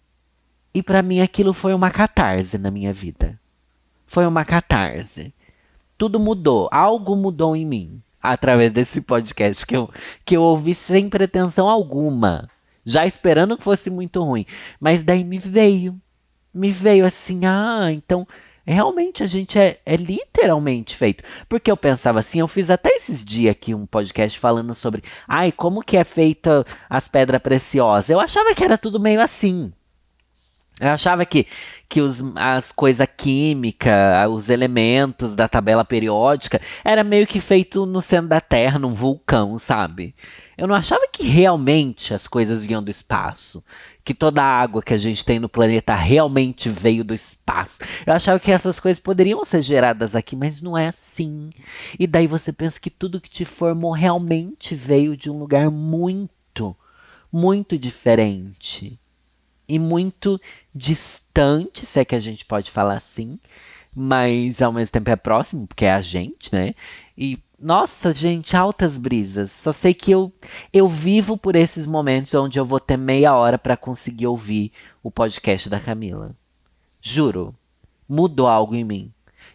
E 0.75 0.83
para 0.83 1.03
mim 1.03 1.21
aquilo 1.21 1.55
foi 1.55 1.73
uma 1.73 1.91
catarse 1.91 2.59
na 2.59 2.71
minha 2.71 2.93
vida. 2.93 3.41
Foi 4.07 4.27
uma 4.27 4.45
catarse. 4.45 5.33
Tudo 5.97 6.21
mudou, 6.21 6.69
algo 6.71 7.17
mudou 7.17 7.57
em 7.57 7.65
mim 7.65 8.03
através 8.23 8.73
desse 8.73 9.01
podcast 9.01 9.65
que 9.65 9.77
eu, 9.77 9.91
que 10.25 10.37
eu 10.37 10.43
ouvi 10.43 10.75
sem 10.75 11.09
pretensão 11.09 11.69
alguma, 11.69 12.49
já 12.85 13.07
esperando 13.07 13.57
que 13.57 13.65
fosse 13.65 13.91
muito 13.91 14.23
ruim. 14.23 14.47
Mas 14.81 15.03
daí 15.03 15.25
me 15.25 15.39
veio, 15.39 16.01
me 16.53 16.71
veio 16.71 17.07
assim, 17.07 17.47
ah, 17.47 17.89
então 17.91 18.27
realmente 18.65 19.23
a 19.23 19.27
gente 19.27 19.59
é, 19.59 19.79
é 19.85 19.97
literalmente 19.97 20.97
feito. 20.97 21.25
Porque 21.49 21.71
eu 21.71 21.77
pensava 21.77 22.21
assim, 22.21 22.41
eu 22.41 22.49
fiz 22.49 22.71
até 22.71 22.91
esses 22.91 23.25
dias 23.25 23.53
aqui 23.53 23.75
um 23.75 23.87
podcast 23.87 24.39
falando 24.39 24.75
sobre, 24.75 25.03
ai, 25.27 25.51
como 25.53 25.83
que 25.83 25.97
é 25.97 26.05
feita 26.05 26.65
as 26.89 27.09
pedras 27.09 27.43
preciosas. 27.43 28.11
Eu 28.11 28.21
achava 28.21 28.55
que 28.55 28.65
era 28.65 28.79
tudo 28.79 29.01
meio 29.01 29.21
assim. 29.21 29.73
Eu 30.81 30.89
achava 30.89 31.27
que, 31.27 31.47
que 31.91 32.01
os, 32.01 32.23
as 32.37 32.73
coisas 32.73 33.07
químicas, 33.15 33.93
os 34.31 34.49
elementos 34.49 35.37
da 35.37 35.47
tabela 35.47 35.85
periódica, 35.85 36.59
era 36.83 37.05
meio 37.05 37.27
que 37.27 37.39
feito 37.39 37.85
no 37.85 38.01
centro 38.01 38.29
da 38.29 38.41
Terra, 38.41 38.79
num 38.79 38.95
vulcão, 38.95 39.59
sabe? 39.59 40.15
Eu 40.57 40.67
não 40.67 40.75
achava 40.75 41.07
que 41.11 41.23
realmente 41.23 42.15
as 42.15 42.27
coisas 42.27 42.65
vinham 42.65 42.83
do 42.83 42.91
espaço. 42.91 43.63
Que 44.03 44.15
toda 44.15 44.43
a 44.43 44.61
água 44.61 44.83
que 44.83 44.95
a 44.95 44.99
gente 44.99 45.25
tem 45.25 45.39
no 45.39 45.49
planeta 45.49 45.95
realmente 45.95 46.71
veio 46.71 47.05
do 47.05 47.15
espaço. 47.15 47.83
Eu 48.07 48.15
achava 48.15 48.41
que 48.41 48.51
essas 48.51 48.81
coisas 48.81 48.99
poderiam 48.99 49.45
ser 49.45 49.61
geradas 49.61 50.17
aqui, 50.17 50.35
mas 50.35 50.63
não 50.63 50.77
é 50.77 50.89
assim. 50.89 51.51
E 51.99 52.07
daí 52.07 52.27
você 52.27 52.53
pensa 52.53 52.81
que 52.81 52.91
tudo 52.91 53.21
que 53.21 53.31
te 53.31 53.45
formou 53.45 53.93
realmente 53.93 54.75
veio 54.75 55.15
de 55.17 55.31
um 55.31 55.39
lugar 55.39 55.71
muito, 55.71 56.75
muito 57.31 57.79
diferente 57.79 58.99
e 59.71 59.79
muito 59.79 60.41
distante, 60.75 61.87
se 61.87 62.01
é 62.01 62.05
que 62.05 62.15
a 62.15 62.19
gente 62.21 62.45
pode 62.45 62.71
falar 62.71 62.95
assim, 62.95 63.39
mas 63.95 64.61
ao 64.61 64.73
mesmo 64.73 64.93
tempo 64.93 65.11
é 65.11 65.17
próximo, 65.17 65.67
porque 65.67 65.85
é 65.85 65.93
a 65.93 66.01
gente, 66.01 66.53
né? 66.53 66.75
E 67.17 67.39
nossa, 67.59 68.15
gente, 68.15 68.57
altas 68.57 68.97
brisas. 68.97 69.51
Só 69.51 69.73
sei 69.73 69.93
que 69.93 70.11
eu 70.11 70.33
eu 70.73 70.89
vivo 70.89 71.37
por 71.37 71.55
esses 71.55 71.87
momentos 71.87 72.35
onde 72.35 72.59
eu 72.59 72.65
vou 72.65 72.81
ter 72.81 72.97
meia 72.97 73.35
hora 73.37 73.59
para 73.59 73.77
conseguir 73.77 74.27
ouvir 74.27 74.73
o 75.03 75.11
podcast 75.11 75.69
da 75.69 75.79
Camila. 75.79 76.35
Juro, 77.03 77.55
mudou 78.09 78.49
algo 78.49 78.75
em 78.75 78.85
mim. 78.85 79.13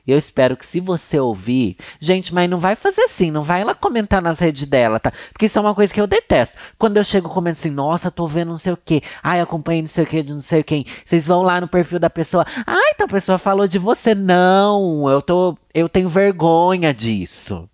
Eu 0.08 0.18
espero 0.18 0.56
que 0.56 0.66
se 0.66 0.80
você 0.80 1.20
ouvir, 1.20 1.78
gente, 2.00 2.34
mas 2.34 2.48
não 2.50 2.60
vai 2.60 2.76
fazer 2.76 3.02
assim, 3.02 3.32
não 3.32 3.42
vai 3.42 3.64
lá 3.64 3.74
comentar 3.74 4.22
nas 4.22 4.38
redes 4.38 4.68
dela, 4.68 5.00
tá? 5.00 5.12
Porque 5.32 5.48
isso 5.48 5.58
é 5.58 5.62
uma 5.62 5.74
coisa 5.74 5.92
que 5.92 6.00
eu 6.00 6.06
detesto. 6.06 6.56
Quando 6.78 6.98
eu 6.98 7.04
chego 7.04 7.28
comendo 7.28 7.54
assim, 7.54 7.72
nossa, 7.72 8.12
tô 8.12 8.28
vendo 8.28 8.50
não 8.50 8.58
sei 8.58 8.74
o 8.74 8.78
quê. 8.78 9.02
Ai, 9.24 9.40
acompanhei 9.40 9.82
não 9.82 9.88
sei 9.90 10.04
o 10.04 10.08
quê 10.08 10.22
de 10.22 10.32
não 10.32 10.42
sei 10.42 10.62
quem. 10.62 10.86
Vocês 11.04 11.26
vão 11.26 11.42
lá 11.42 11.60
no 11.60 11.68
perfil 11.68 12.00
da 12.00 12.10
pessoa. 12.10 12.46
Ai, 12.68 12.92
então 12.94 13.06
a 13.06 13.10
pessoa 13.10 13.38
falou 13.40 13.68
de 13.68 13.80
você. 13.80 14.14
Não, 14.14 15.10
eu 15.10 15.22
tô, 15.22 15.58
eu 15.74 15.90
tenho 15.90 16.08
vergonha 16.08 16.94
disso. 16.94 17.68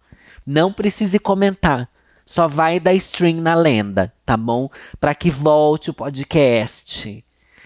Não 0.46 0.72
precise 0.72 1.20
comentar. 1.20 1.90
Só 2.26 2.48
vai 2.48 2.80
dar 2.80 2.94
stream 2.94 3.42
na 3.42 3.56
lenda, 3.56 4.14
tá 4.26 4.38
bom? 4.38 4.70
Para 5.02 5.14
que 5.14 5.30
volte 5.30 5.90
o 5.90 5.94
podcast. 5.94 7.26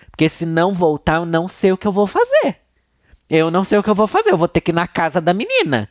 Porque 0.10 0.28
se 0.28 0.46
não 0.46 0.74
voltar, 0.74 1.18
eu 1.18 1.26
não 1.26 1.48
sei 1.48 1.72
o 1.72 1.78
que 1.78 1.86
eu 1.86 1.92
vou 1.92 2.08
fazer. 2.08 2.65
Eu 3.30 3.50
não 3.50 3.64
sei 3.64 3.78
o 3.78 3.84
que 3.84 3.90
eu 3.90 3.96
vou 3.96 4.08
fazer. 4.08 4.32
Eu 4.32 4.38
vou 4.38 4.48
ter 4.48 4.62
que 4.62 4.72
ir 4.72 4.74
na 4.74 4.88
casa 4.88 5.20
da 5.20 5.34
menina. 5.34 5.90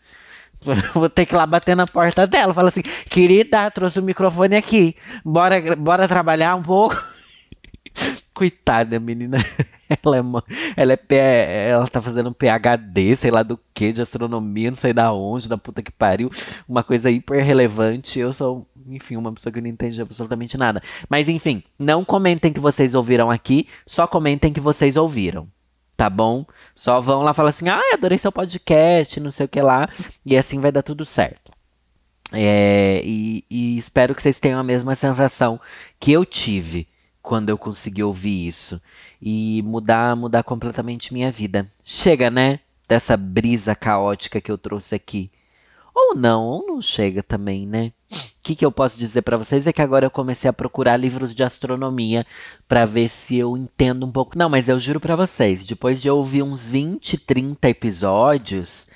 Vou 0.94 1.10
ter 1.10 1.26
que 1.26 1.34
ir 1.34 1.36
lá 1.36 1.46
bater 1.46 1.76
na 1.76 1.86
porta 1.86 2.26
dela. 2.26 2.54
Fala 2.54 2.68
assim, 2.68 2.82
querida, 3.10 3.70
trouxe 3.70 3.98
o 3.98 4.02
microfone 4.02 4.56
aqui. 4.56 4.96
Bora, 5.24 5.76
bora 5.76 6.08
trabalhar 6.08 6.54
um 6.54 6.62
pouco. 6.62 7.02
Coitada, 8.32 8.98
menina. 8.98 9.38
Ela 10.02 10.16
é, 10.16 10.20
ela 10.76 10.92
é 10.94 11.68
ela 11.68 11.86
tá 11.86 12.00
fazendo 12.00 12.30
um 12.30 12.32
PhD, 12.32 13.14
sei 13.16 13.30
lá 13.30 13.42
do 13.42 13.60
que, 13.74 13.92
de 13.92 14.00
astronomia, 14.00 14.70
não 14.70 14.76
sei 14.76 14.94
da 14.94 15.12
onde, 15.12 15.46
da 15.46 15.58
puta 15.58 15.82
que 15.82 15.92
pariu. 15.92 16.30
Uma 16.66 16.82
coisa 16.82 17.10
hiper 17.10 17.44
relevante. 17.44 18.18
Eu 18.18 18.32
sou, 18.32 18.66
enfim, 18.88 19.16
uma 19.16 19.30
pessoa 19.32 19.52
que 19.52 19.60
não 19.60 19.68
entende 19.68 20.00
absolutamente 20.00 20.56
nada. 20.56 20.82
Mas 21.08 21.28
enfim, 21.28 21.62
não 21.78 22.02
comentem 22.02 22.50
que 22.50 22.58
vocês 22.58 22.94
ouviram 22.94 23.30
aqui, 23.30 23.68
só 23.86 24.06
comentem 24.06 24.54
que 24.54 24.58
vocês 24.58 24.96
ouviram 24.96 25.46
tá 25.96 26.10
bom? 26.10 26.44
Só 26.74 27.00
vão 27.00 27.22
lá 27.22 27.34
falar 27.34 27.50
assim, 27.50 27.68
ah, 27.68 27.80
adorei 27.92 28.18
seu 28.18 28.32
podcast, 28.32 29.20
não 29.20 29.30
sei 29.30 29.46
o 29.46 29.48
que 29.48 29.60
lá, 29.60 29.88
e 30.24 30.36
assim 30.36 30.60
vai 30.60 30.72
dar 30.72 30.82
tudo 30.82 31.04
certo. 31.04 31.52
É, 32.32 33.00
e, 33.04 33.44
e, 33.48 33.78
espero 33.78 34.14
que 34.14 34.22
vocês 34.22 34.40
tenham 34.40 34.58
a 34.58 34.64
mesma 34.64 34.94
sensação 34.94 35.60
que 36.00 36.10
eu 36.10 36.24
tive 36.24 36.88
quando 37.22 37.48
eu 37.48 37.56
consegui 37.56 38.02
ouvir 38.02 38.48
isso 38.48 38.80
e 39.22 39.62
mudar, 39.64 40.16
mudar 40.16 40.42
completamente 40.42 41.12
minha 41.12 41.30
vida. 41.30 41.66
Chega, 41.84 42.30
né? 42.30 42.60
Dessa 42.88 43.16
brisa 43.16 43.74
caótica 43.74 44.40
que 44.40 44.50
eu 44.50 44.58
trouxe 44.58 44.94
aqui. 44.94 45.30
Ou 45.94 46.14
não, 46.14 46.44
ou 46.44 46.66
não 46.66 46.82
chega 46.82 47.22
também, 47.22 47.66
né? 47.66 47.92
O 48.10 48.16
que, 48.42 48.54
que 48.56 48.64
eu 48.64 48.72
posso 48.72 48.98
dizer 48.98 49.22
para 49.22 49.36
vocês 49.36 49.66
é 49.66 49.72
que 49.72 49.80
agora 49.80 50.06
eu 50.06 50.10
comecei 50.10 50.50
a 50.50 50.52
procurar 50.52 50.96
livros 50.96 51.34
de 51.34 51.42
astronomia 51.42 52.26
para 52.66 52.84
ver 52.84 53.08
se 53.08 53.36
eu 53.36 53.56
entendo 53.56 54.04
um 54.04 54.10
pouco. 54.12 54.36
Não, 54.36 54.48
mas 54.48 54.68
eu 54.68 54.78
juro 54.78 55.00
para 55.00 55.16
vocês, 55.16 55.64
depois 55.64 56.02
de 56.02 56.10
ouvir 56.10 56.42
uns 56.42 56.68
20, 56.68 57.16
30 57.18 57.68
episódios, 57.68 58.88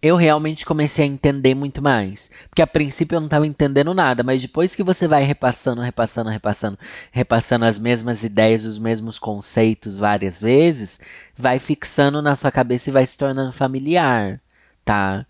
eu 0.00 0.16
realmente 0.16 0.64
comecei 0.64 1.04
a 1.04 1.08
entender 1.08 1.54
muito 1.54 1.82
mais. 1.82 2.30
Porque 2.48 2.62
a 2.62 2.66
princípio 2.66 3.16
eu 3.16 3.20
não 3.20 3.26
estava 3.26 3.46
entendendo 3.46 3.92
nada, 3.92 4.22
mas 4.22 4.40
depois 4.40 4.74
que 4.74 4.82
você 4.82 5.08
vai 5.08 5.24
repassando, 5.24 5.80
repassando, 5.80 6.30
repassando, 6.30 6.78
repassando 7.10 7.64
as 7.64 7.78
mesmas 7.78 8.22
ideias, 8.22 8.64
os 8.64 8.78
mesmos 8.78 9.18
conceitos 9.18 9.98
várias 9.98 10.40
vezes, 10.40 11.00
vai 11.36 11.58
fixando 11.58 12.22
na 12.22 12.36
sua 12.36 12.52
cabeça 12.52 12.88
e 12.88 12.92
vai 12.92 13.04
se 13.04 13.18
tornando 13.18 13.52
familiar, 13.52 14.40
tá? 14.84 15.26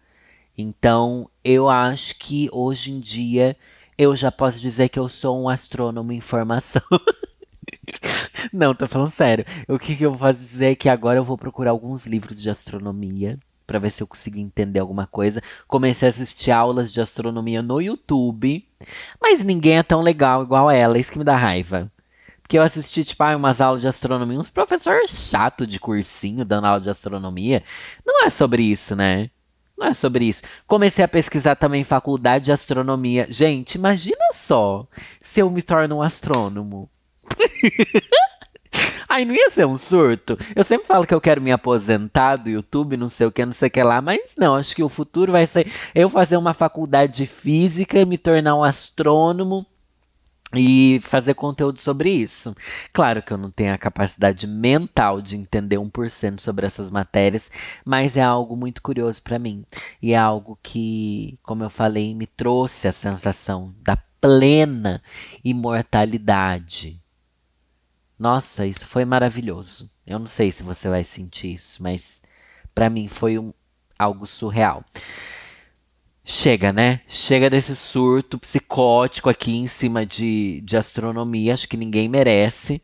Então, 0.56 1.28
eu 1.44 1.68
acho 1.68 2.18
que 2.18 2.48
hoje 2.52 2.90
em 2.90 3.00
dia 3.00 3.56
eu 3.98 4.14
já 4.16 4.30
posso 4.30 4.58
dizer 4.58 4.88
que 4.88 4.98
eu 4.98 5.08
sou 5.08 5.42
um 5.42 5.48
astrônomo 5.48 6.12
em 6.12 6.20
formação. 6.20 6.82
Não, 8.52 8.74
tô 8.74 8.86
falando 8.86 9.10
sério. 9.10 9.44
O 9.68 9.78
que, 9.78 9.96
que 9.96 10.04
eu 10.04 10.10
vou 10.10 10.18
fazer 10.18 10.72
é 10.72 10.74
que 10.74 10.88
agora 10.88 11.18
eu 11.18 11.24
vou 11.24 11.38
procurar 11.38 11.70
alguns 11.70 12.06
livros 12.06 12.40
de 12.40 12.50
astronomia 12.50 13.38
para 13.66 13.78
ver 13.78 13.90
se 13.90 14.02
eu 14.02 14.06
consigo 14.06 14.38
entender 14.38 14.78
alguma 14.78 15.06
coisa. 15.06 15.42
Comecei 15.66 16.06
a 16.06 16.10
assistir 16.10 16.50
aulas 16.50 16.92
de 16.92 17.00
astronomia 17.00 17.62
no 17.62 17.80
YouTube, 17.80 18.66
mas 19.20 19.42
ninguém 19.42 19.78
é 19.78 19.82
tão 19.82 20.02
legal 20.02 20.42
igual 20.42 20.70
ela, 20.70 20.98
isso 20.98 21.10
que 21.10 21.18
me 21.18 21.24
dá 21.24 21.36
raiva. 21.36 21.90
Porque 22.42 22.56
eu 22.56 22.62
assisti, 22.62 23.04
tipo, 23.04 23.24
ah, 23.24 23.36
umas 23.36 23.60
aulas 23.60 23.82
de 23.82 23.88
astronomia, 23.88 24.38
uns 24.38 24.48
professor 24.48 25.00
chato 25.08 25.66
de 25.66 25.80
cursinho 25.80 26.44
dando 26.44 26.66
aula 26.66 26.80
de 26.80 26.88
astronomia. 26.88 27.64
Não 28.06 28.24
é 28.24 28.30
sobre 28.30 28.62
isso, 28.62 28.94
né? 28.94 29.30
Não 29.76 29.88
é 29.88 29.94
sobre 29.94 30.24
isso. 30.24 30.42
Comecei 30.66 31.04
a 31.04 31.08
pesquisar 31.08 31.54
também 31.54 31.84
faculdade 31.84 32.46
de 32.46 32.52
astronomia. 32.52 33.26
Gente, 33.28 33.74
imagina 33.74 34.32
só 34.32 34.86
se 35.20 35.40
eu 35.40 35.50
me 35.50 35.62
torno 35.62 35.96
um 35.96 36.02
astrônomo. 36.02 36.88
Aí 39.08 39.24
não 39.24 39.34
ia 39.34 39.50
ser 39.50 39.66
um 39.66 39.76
surto. 39.76 40.38
Eu 40.54 40.64
sempre 40.64 40.86
falo 40.86 41.06
que 41.06 41.14
eu 41.14 41.20
quero 41.20 41.40
me 41.40 41.52
aposentar 41.52 42.36
do 42.36 42.50
YouTube, 42.50 42.96
não 42.96 43.08
sei 43.08 43.26
o 43.26 43.32
que, 43.32 43.44
não 43.44 43.52
sei 43.52 43.68
o 43.68 43.70
que 43.70 43.82
lá, 43.82 44.02
mas 44.02 44.34
não, 44.36 44.56
acho 44.56 44.74
que 44.74 44.82
o 44.82 44.88
futuro 44.88 45.32
vai 45.32 45.46
ser 45.46 45.70
eu 45.94 46.10
fazer 46.10 46.36
uma 46.36 46.54
faculdade 46.54 47.14
de 47.14 47.26
física, 47.26 48.04
me 48.04 48.18
tornar 48.18 48.56
um 48.56 48.64
astrônomo 48.64 49.66
e 50.56 51.00
fazer 51.00 51.34
conteúdo 51.34 51.80
sobre 51.80 52.10
isso. 52.10 52.54
Claro 52.92 53.22
que 53.22 53.32
eu 53.32 53.38
não 53.38 53.50
tenho 53.50 53.74
a 53.74 53.78
capacidade 53.78 54.46
mental 54.46 55.20
de 55.20 55.36
entender 55.36 55.76
1% 55.76 56.40
sobre 56.40 56.66
essas 56.66 56.90
matérias, 56.90 57.50
mas 57.84 58.16
é 58.16 58.22
algo 58.22 58.56
muito 58.56 58.82
curioso 58.82 59.22
para 59.22 59.38
mim. 59.38 59.64
E 60.00 60.12
é 60.12 60.18
algo 60.18 60.58
que, 60.62 61.38
como 61.42 61.64
eu 61.64 61.70
falei, 61.70 62.14
me 62.14 62.26
trouxe 62.26 62.88
a 62.88 62.92
sensação 62.92 63.74
da 63.82 63.96
plena 64.20 65.02
imortalidade 65.44 67.00
nossa, 68.18 68.66
isso 68.66 68.86
foi 68.86 69.04
maravilhoso. 69.04 69.90
Eu 70.06 70.18
não 70.18 70.26
sei 70.26 70.50
se 70.50 70.62
você 70.62 70.88
vai 70.88 71.04
sentir 71.04 71.54
isso, 71.54 71.82
mas 71.82 72.22
para 72.74 72.88
mim 72.88 73.08
foi 73.08 73.38
um, 73.38 73.52
algo 73.98 74.26
surreal. 74.26 74.84
Chega, 76.28 76.72
né? 76.72 77.02
Chega 77.06 77.48
desse 77.48 77.76
surto 77.76 78.36
psicótico 78.36 79.30
aqui 79.30 79.56
em 79.56 79.68
cima 79.68 80.04
de, 80.04 80.60
de 80.62 80.76
astronomia. 80.76 81.54
Acho 81.54 81.68
que 81.68 81.76
ninguém 81.76 82.08
merece. 82.08 82.82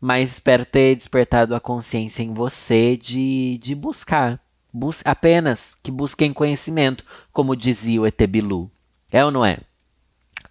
Mas 0.00 0.34
espero 0.34 0.64
ter 0.64 0.94
despertado 0.94 1.52
a 1.52 1.60
consciência 1.60 2.22
em 2.22 2.32
você 2.32 2.96
de, 2.96 3.58
de 3.60 3.74
buscar. 3.74 4.40
Bus 4.72 5.02
apenas 5.04 5.76
que 5.82 5.90
busquem 5.90 6.32
conhecimento, 6.32 7.04
como 7.32 7.56
dizia 7.56 8.00
o 8.00 8.06
Etebilu. 8.06 8.70
É 9.10 9.24
ou 9.24 9.32
não 9.32 9.44
é? 9.44 9.58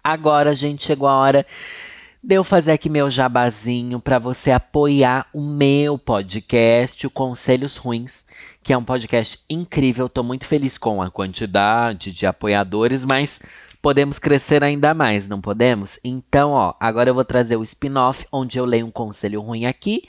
Agora, 0.04 0.54
gente, 0.54 0.84
chegou 0.84 1.08
a 1.08 1.16
hora 1.16 1.46
Deu 2.28 2.42
fazer 2.42 2.72
aqui 2.72 2.90
meu 2.90 3.08
jabazinho 3.08 4.00
para 4.00 4.18
você 4.18 4.50
apoiar 4.50 5.28
o 5.32 5.40
meu 5.40 5.96
podcast, 5.96 7.06
o 7.06 7.10
Conselhos 7.10 7.76
Ruins, 7.76 8.26
que 8.64 8.72
é 8.72 8.76
um 8.76 8.82
podcast 8.82 9.38
incrível. 9.48 10.06
Estou 10.06 10.24
muito 10.24 10.44
feliz 10.44 10.76
com 10.76 11.00
a 11.00 11.08
quantidade 11.08 12.10
de 12.10 12.26
apoiadores, 12.26 13.04
mas 13.04 13.40
podemos 13.80 14.18
crescer 14.18 14.64
ainda 14.64 14.92
mais, 14.92 15.28
não 15.28 15.40
podemos? 15.40 16.00
Então, 16.02 16.50
ó, 16.50 16.74
agora 16.80 17.08
eu 17.08 17.14
vou 17.14 17.24
trazer 17.24 17.54
o 17.54 17.62
spin-off, 17.62 18.26
onde 18.32 18.58
eu 18.58 18.64
leio 18.64 18.86
um 18.86 18.90
conselho 18.90 19.40
ruim 19.40 19.64
aqui, 19.64 20.02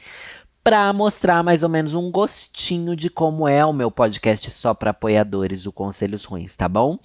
para 0.64 0.92
mostrar 0.92 1.44
mais 1.44 1.62
ou 1.62 1.70
menos 1.70 1.94
um 1.94 2.10
gostinho 2.10 2.96
de 2.96 3.12
como 3.12 3.48
é 3.48 3.64
o 3.64 3.72
meu 3.72 3.92
podcast 3.92 4.50
só 4.50 4.74
para 4.74 4.90
apoiadores, 4.90 5.68
o 5.68 5.72
Conselhos 5.72 6.26
Ruins, 6.26 6.56
tá 6.56 6.68
bom? 6.68 6.98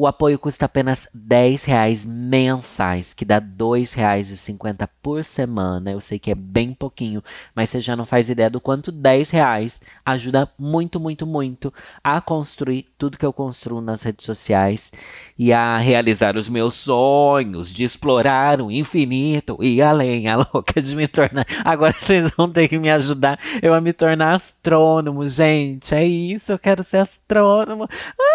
O 0.00 0.06
apoio 0.06 0.38
custa 0.38 0.66
apenas 0.66 1.08
10 1.12 1.64
reais 1.64 2.06
mensais, 2.06 3.12
que 3.12 3.24
dá 3.24 3.38
R$ 3.40 3.46
2,50 3.58 4.88
por 5.02 5.24
semana. 5.24 5.90
Eu 5.90 6.00
sei 6.00 6.20
que 6.20 6.30
é 6.30 6.36
bem 6.36 6.72
pouquinho, 6.72 7.20
mas 7.52 7.68
você 7.68 7.80
já 7.80 7.96
não 7.96 8.06
faz 8.06 8.30
ideia 8.30 8.48
do 8.48 8.60
quanto 8.60 8.92
10 8.92 9.30
reais 9.30 9.82
ajuda 10.06 10.48
muito, 10.56 11.00
muito, 11.00 11.26
muito 11.26 11.74
a 12.04 12.20
construir 12.20 12.86
tudo 12.96 13.18
que 13.18 13.26
eu 13.26 13.32
construo 13.32 13.80
nas 13.80 14.02
redes 14.02 14.24
sociais 14.24 14.92
e 15.36 15.52
a 15.52 15.76
realizar 15.76 16.36
os 16.36 16.48
meus 16.48 16.74
sonhos 16.74 17.68
de 17.68 17.82
explorar 17.82 18.60
o 18.60 18.70
infinito 18.70 19.58
e 19.60 19.82
além. 19.82 20.28
A 20.28 20.36
louca 20.36 20.80
de 20.80 20.94
me 20.94 21.08
tornar. 21.08 21.44
Agora 21.64 21.92
vocês 22.00 22.30
vão 22.36 22.48
ter 22.48 22.68
que 22.68 22.78
me 22.78 22.88
ajudar 22.88 23.36
eu 23.60 23.74
a 23.74 23.80
me 23.80 23.92
tornar 23.92 24.36
astrônomo, 24.36 25.28
gente. 25.28 25.92
É 25.92 26.06
isso, 26.06 26.52
eu 26.52 26.58
quero 26.58 26.84
ser 26.84 26.98
astrônomo. 26.98 27.88
Ai, 27.90 28.27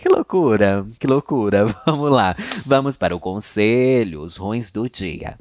que 0.00 0.08
loucura 0.08 0.86
que 0.98 1.06
loucura. 1.06 1.66
Vamos 1.86 2.10
lá. 2.10 2.36
Vamos 2.64 2.96
para 2.96 3.14
o 3.14 3.20
conselho, 3.20 4.20
os 4.22 4.36
ruins 4.36 4.70
do 4.70 4.88
dia. 4.88 5.38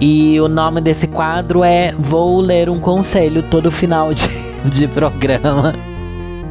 E 0.00 0.40
o 0.40 0.48
nome 0.48 0.80
desse 0.80 1.06
quadro 1.06 1.62
é 1.62 1.92
Vou 1.92 2.40
ler 2.40 2.68
um 2.68 2.80
conselho 2.80 3.42
todo 3.48 3.70
final 3.70 4.12
de, 4.12 4.26
de 4.70 4.88
programa. 4.88 5.74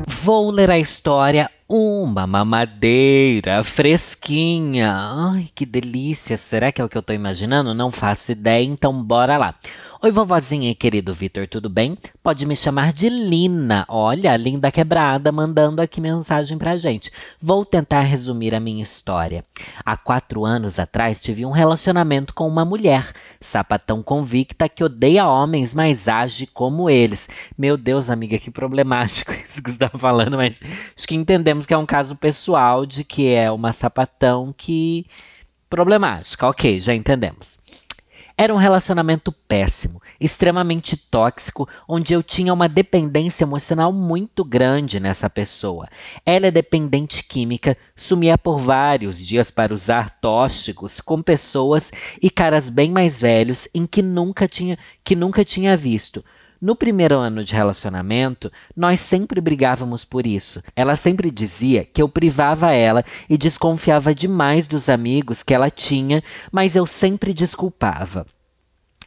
Vou 0.07 0.49
ler 0.49 0.71
a 0.71 0.79
história 0.79 1.49
Uma 1.67 2.25
mamadeira 2.25 3.63
fresquinha. 3.63 4.93
Ai, 4.95 5.49
que 5.53 5.65
delícia. 5.65 6.37
Será 6.37 6.71
que 6.71 6.81
é 6.81 6.85
o 6.85 6.89
que 6.89 6.97
eu 6.97 7.03
tô 7.03 7.13
imaginando? 7.13 7.73
Não 7.73 7.91
faço 7.91 8.31
ideia, 8.31 8.63
então 8.63 9.03
bora 9.03 9.37
lá. 9.37 9.55
Oi, 10.05 10.11
vovozinha 10.11 10.69
e 10.69 10.75
querido 10.75 11.13
Vitor, 11.13 11.47
tudo 11.47 11.69
bem? 11.69 11.97
Pode 12.21 12.45
me 12.45 12.57
chamar 12.57 12.91
de 12.91 13.07
Lina. 13.07 13.85
Olha, 13.87 14.35
linda 14.35 14.69
quebrada 14.69 15.31
mandando 15.31 15.81
aqui 15.81 16.01
mensagem 16.01 16.57
pra 16.57 16.75
gente. 16.75 17.09
Vou 17.41 17.63
tentar 17.63 18.01
resumir 18.01 18.53
a 18.53 18.59
minha 18.59 18.83
história. 18.83 19.45
Há 19.85 19.95
quatro 19.95 20.43
anos 20.43 20.77
atrás 20.77 21.21
tive 21.21 21.45
um 21.45 21.51
relacionamento 21.51 22.33
com 22.33 22.45
uma 22.45 22.65
mulher, 22.65 23.13
sapatão 23.39 24.03
convicta 24.03 24.67
que 24.67 24.83
odeia 24.83 25.25
homens, 25.25 25.73
mas 25.73 26.09
age 26.09 26.47
como 26.47 26.89
eles. 26.89 27.29
Meu 27.57 27.77
Deus, 27.77 28.09
amiga, 28.09 28.37
que 28.37 28.51
problemático 28.51 29.31
isso 29.47 29.63
que 29.63 29.71
você 29.71 29.85
está 29.85 29.97
falando, 29.97 30.35
mas 30.35 30.59
acho 30.97 31.07
que 31.07 31.15
entendemos 31.15 31.65
que 31.65 31.73
é 31.73 31.77
um 31.77 31.85
caso 31.85 32.13
pessoal 32.13 32.85
de 32.85 33.05
que 33.05 33.29
é 33.29 33.49
uma 33.49 33.71
sapatão 33.71 34.53
que. 34.57 35.05
problemática. 35.69 36.45
Ok, 36.45 36.81
já 36.81 36.93
entendemos. 36.93 37.57
Era 38.35 38.53
um 38.53 38.57
relacionamento 38.57 39.31
péssimo, 39.31 40.01
extremamente 40.19 40.97
tóxico, 40.97 41.69
onde 41.87 42.13
eu 42.13 42.23
tinha 42.23 42.51
uma 42.51 42.67
dependência 42.67 43.43
emocional 43.43 43.93
muito 43.93 44.43
grande 44.43 44.99
nessa 44.99 45.29
pessoa. 45.29 45.87
Ela 46.25 46.47
é 46.47 46.51
dependente 46.51 47.23
química, 47.23 47.77
sumia 47.95 48.35
por 48.35 48.57
vários 48.57 49.19
dias 49.19 49.51
para 49.51 49.73
usar 49.73 50.19
tóxicos 50.19 50.99
com 50.99 51.21
pessoas 51.21 51.91
e 52.19 52.29
caras 52.29 52.69
bem 52.69 52.91
mais 52.91 53.21
velhos 53.21 53.67
em 53.73 53.85
que 53.85 54.01
nunca 54.01 54.47
tinha 54.47 54.79
que 55.03 55.15
nunca 55.15 55.45
tinha 55.45 55.77
visto. 55.77 56.25
No 56.63 56.77
primeiro 56.77 57.17
ano 57.19 57.43
de 57.43 57.53
relacionamento, 57.53 58.49
nós 58.73 59.01
sempre 59.01 59.41
brigávamos 59.41 60.05
por 60.05 60.25
isso. 60.25 60.63
Ela 60.73 60.95
sempre 60.95 61.29
dizia 61.29 61.83
que 61.83 62.01
eu 62.01 62.07
privava 62.07 62.71
ela 62.71 63.03
e 63.29 63.37
desconfiava 63.37 64.15
demais 64.15 64.65
dos 64.65 64.87
amigos 64.87 65.43
que 65.43 65.53
ela 65.53 65.69
tinha, 65.69 66.23
mas 66.49 66.73
eu 66.73 66.87
sempre 66.87 67.33
desculpava. 67.33 68.25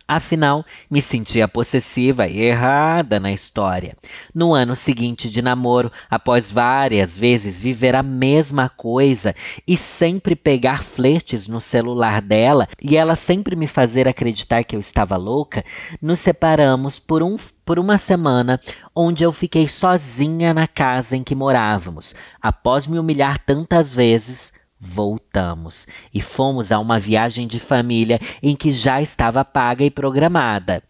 Afinal, 0.09 0.65
me 0.89 1.03
sentia 1.03 1.49
possessiva 1.49 2.29
e 2.29 2.41
errada 2.41 3.19
na 3.19 3.33
história. 3.33 3.97
No 4.33 4.55
ano 4.55 4.77
seguinte 4.77 5.29
de 5.29 5.43
namoro, 5.43 5.91
após 6.09 6.49
várias 6.49 7.19
vezes 7.19 7.61
viver 7.61 7.97
a 7.97 8.05
mesma 8.05 8.69
coisa 8.69 9.35
e 9.67 9.77
sempre 9.77 10.37
pegar 10.37 10.85
flertes 10.85 11.49
no 11.49 11.61
celular 11.61 12.23
dela 12.23 12.69
e 12.81 12.97
ela 12.97 13.17
sempre 13.17 13.57
me 13.57 13.67
fazer 13.67 14.07
acreditar 14.07 14.63
que 14.63 14.77
eu 14.77 14.81
estava 14.81 15.17
louca, 15.17 15.65
nos 16.01 16.21
separamos 16.21 17.01
por 17.01 17.21
um 17.23 17.37
por 17.65 17.81
uma 17.81 17.99
semana, 17.99 18.61
onde 18.95 19.25
eu 19.25 19.33
fiquei 19.33 19.69
sozinha 19.69 20.55
na 20.55 20.69
casa 20.69 21.17
em 21.17 21.25
que 21.25 21.35
morávamos. 21.35 22.15
Após 22.41 22.87
me 22.87 22.97
humilhar 22.97 23.41
tantas 23.45 23.93
vezes, 23.93 24.53
Voltamos 24.81 25.87
e 26.13 26.21
fomos 26.21 26.71
a 26.71 26.79
uma 26.79 26.99
viagem 26.99 27.47
de 27.47 27.59
família 27.59 28.21
em 28.43 28.55
que 28.55 28.71
já 28.71 29.01
estava 29.01 29.45
paga 29.45 29.85
e 29.85 29.91
programada. 29.91 30.83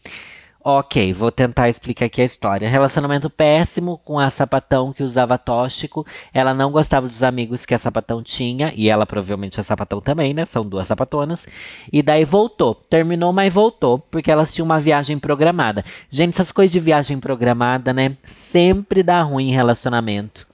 Ok, 0.68 1.12
vou 1.12 1.30
tentar 1.30 1.68
explicar 1.68 2.06
aqui 2.06 2.20
a 2.20 2.24
história. 2.24 2.68
Relacionamento 2.68 3.30
péssimo 3.30 3.98
com 3.98 4.18
a 4.18 4.28
sapatão 4.28 4.92
que 4.92 5.04
usava 5.04 5.38
tóxico. 5.38 6.04
Ela 6.34 6.52
não 6.52 6.72
gostava 6.72 7.06
dos 7.06 7.22
amigos 7.22 7.64
que 7.64 7.72
a 7.72 7.78
sapatão 7.78 8.20
tinha, 8.20 8.72
e 8.74 8.88
ela 8.88 9.06
provavelmente 9.06 9.60
a 9.60 9.62
sapatão 9.62 10.00
também, 10.00 10.34
né? 10.34 10.44
São 10.44 10.66
duas 10.66 10.88
sapatonas. 10.88 11.46
E 11.92 12.02
daí 12.02 12.24
voltou. 12.24 12.74
Terminou, 12.74 13.32
mas 13.32 13.54
voltou, 13.54 14.00
porque 14.00 14.28
elas 14.28 14.52
tinham 14.52 14.64
uma 14.64 14.80
viagem 14.80 15.20
programada. 15.20 15.84
Gente, 16.10 16.34
essas 16.34 16.50
coisas 16.50 16.72
de 16.72 16.80
viagem 16.80 17.20
programada, 17.20 17.92
né? 17.92 18.16
Sempre 18.24 19.04
dá 19.04 19.22
ruim 19.22 19.50
em 19.50 19.54
relacionamento. 19.54 20.48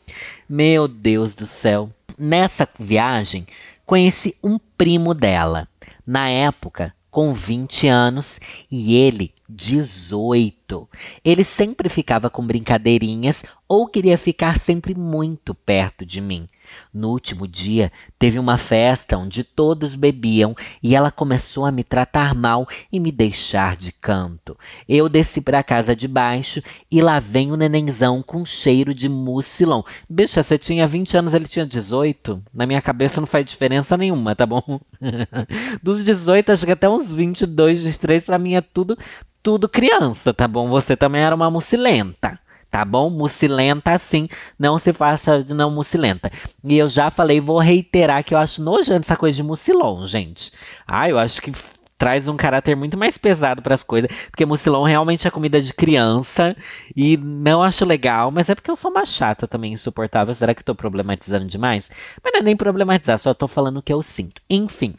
Meu 0.46 0.86
Deus 0.86 1.34
do 1.34 1.46
céu. 1.46 1.88
Nessa 2.24 2.68
viagem, 2.78 3.48
conheci 3.85 4.37
um 4.44 4.56
primo 4.56 5.12
dela, 5.12 5.66
na 6.06 6.28
época 6.28 6.94
com 7.11 7.35
20 7.35 7.88
anos 7.88 8.38
e 8.70 8.94
ele 8.94 9.35
18. 9.48 10.88
Ele 11.24 11.42
sempre 11.42 11.88
ficava 11.88 12.30
com 12.30 12.46
brincadeirinhas 12.46 13.44
ou 13.66 13.88
queria 13.88 14.16
ficar 14.16 14.61
sempre 14.61 14.94
muito 14.94 15.52
perto 15.52 16.06
de 16.06 16.20
mim. 16.20 16.48
No 16.92 17.11
último 17.11 17.48
dia, 17.48 17.90
teve 18.18 18.38
uma 18.38 18.58
festa 18.58 19.16
onde 19.16 19.44
todos 19.44 19.94
bebiam 19.94 20.54
e 20.82 20.94
ela 20.94 21.11
começou 21.11 21.64
a 21.64 21.72
me 21.72 21.82
tratar 21.82 22.35
mal 22.35 22.66
e 22.90 23.00
me 23.00 23.11
deixar 23.11 23.76
de 23.76 23.92
canto. 23.92 24.56
Eu 24.88 25.08
desci 25.08 25.40
para 25.40 25.58
a 25.58 25.64
casa 25.64 25.96
de 25.96 26.06
baixo 26.06 26.62
e 26.90 27.00
lá 27.00 27.18
vem 27.18 27.52
o 27.52 27.56
nenenzão 27.56 28.22
com 28.22 28.44
cheiro 28.44 28.94
de 28.94 29.08
mucilão. 29.08 29.85
Bicha, 30.08 30.42
você 30.42 30.58
tinha 30.58 30.87
20 30.87 31.16
anos, 31.16 31.35
ele 31.35 31.48
tinha 31.48 31.66
18? 31.66 32.42
Na 32.52 32.66
minha 32.66 32.82
cabeça 32.82 33.20
não 33.20 33.26
faz 33.26 33.46
diferença 33.46 33.96
nenhuma, 33.96 34.37
tá 34.37 34.46
bom? 34.46 34.80
Dos 35.82 36.04
18, 36.04 36.52
acho 36.52 36.66
que 36.66 36.72
até 36.72 36.88
uns 36.88 37.12
22, 37.12 37.80
23, 37.80 38.24
para 38.24 38.38
mim 38.38 38.54
é 38.54 38.61
tudo, 38.61 38.98
tudo 39.42 39.68
criança, 39.68 40.35
tá 40.35 40.46
bom? 40.46 40.68
Você 40.68 40.96
também 40.96 41.22
era 41.22 41.35
uma 41.35 41.50
mucilenta 41.50 42.41
tá 42.72 42.87
bom? 42.87 43.11
Mucilenta 43.11 43.92
assim, 43.92 44.28
não 44.58 44.78
se 44.78 44.94
faça 44.94 45.44
de 45.44 45.52
não 45.52 45.70
mucilenta. 45.70 46.32
E 46.64 46.78
eu 46.78 46.88
já 46.88 47.11
falei, 47.11 47.38
vou 47.38 47.58
reiterar 47.58 48.24
que 48.24 48.35
eu 48.35 48.38
acho 48.38 48.62
nojento 48.62 49.02
essa 49.02 49.14
coisa 49.14 49.37
de 49.37 49.42
mucilon, 49.42 50.06
gente. 50.06 50.50
Ah, 50.87 51.06
eu 51.06 51.18
acho 51.18 51.42
que 51.42 51.52
traz 51.98 52.26
um 52.26 52.37
caráter 52.37 52.74
muito 52.74 52.96
mais 52.96 53.18
pesado 53.18 53.61
para 53.61 53.74
as 53.74 53.82
coisas, 53.82 54.11
porque 54.30 54.46
mucilon 54.46 54.85
realmente 54.85 55.28
é 55.28 55.30
comida 55.30 55.61
de 55.61 55.72
criança 55.74 56.56
e 56.96 57.16
não 57.18 57.62
acho 57.62 57.85
legal, 57.85 58.30
mas 58.30 58.48
é 58.48 58.54
porque 58.54 58.70
eu 58.70 58.74
sou 58.74 58.90
uma 58.90 59.04
chata 59.04 59.46
também, 59.46 59.74
insuportável. 59.74 60.35
Será 60.35 60.54
que 60.54 60.64
tô 60.64 60.74
problematizando 60.74 61.46
demais? 61.46 61.90
Mas 62.24 62.32
não 62.32 62.40
é 62.40 62.42
nem 62.42 62.56
problematizar, 62.56 63.18
só 63.18 63.35
tô 63.35 63.46
falando 63.46 63.76
o 63.76 63.82
que 63.82 63.92
eu 63.92 64.02
sinto. 64.02 64.40
Enfim, 64.48 64.94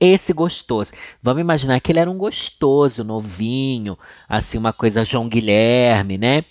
esse 0.00 0.32
gostoso. 0.32 0.92
Vamos 1.22 1.42
imaginar 1.42 1.78
que 1.80 1.92
ele 1.92 2.00
era 2.00 2.10
um 2.10 2.16
gostoso, 2.16 3.04
novinho, 3.04 3.98
assim, 4.26 4.56
uma 4.56 4.72
coisa 4.72 5.04
João 5.04 5.28
Guilherme, 5.28 6.16
né? 6.16 6.44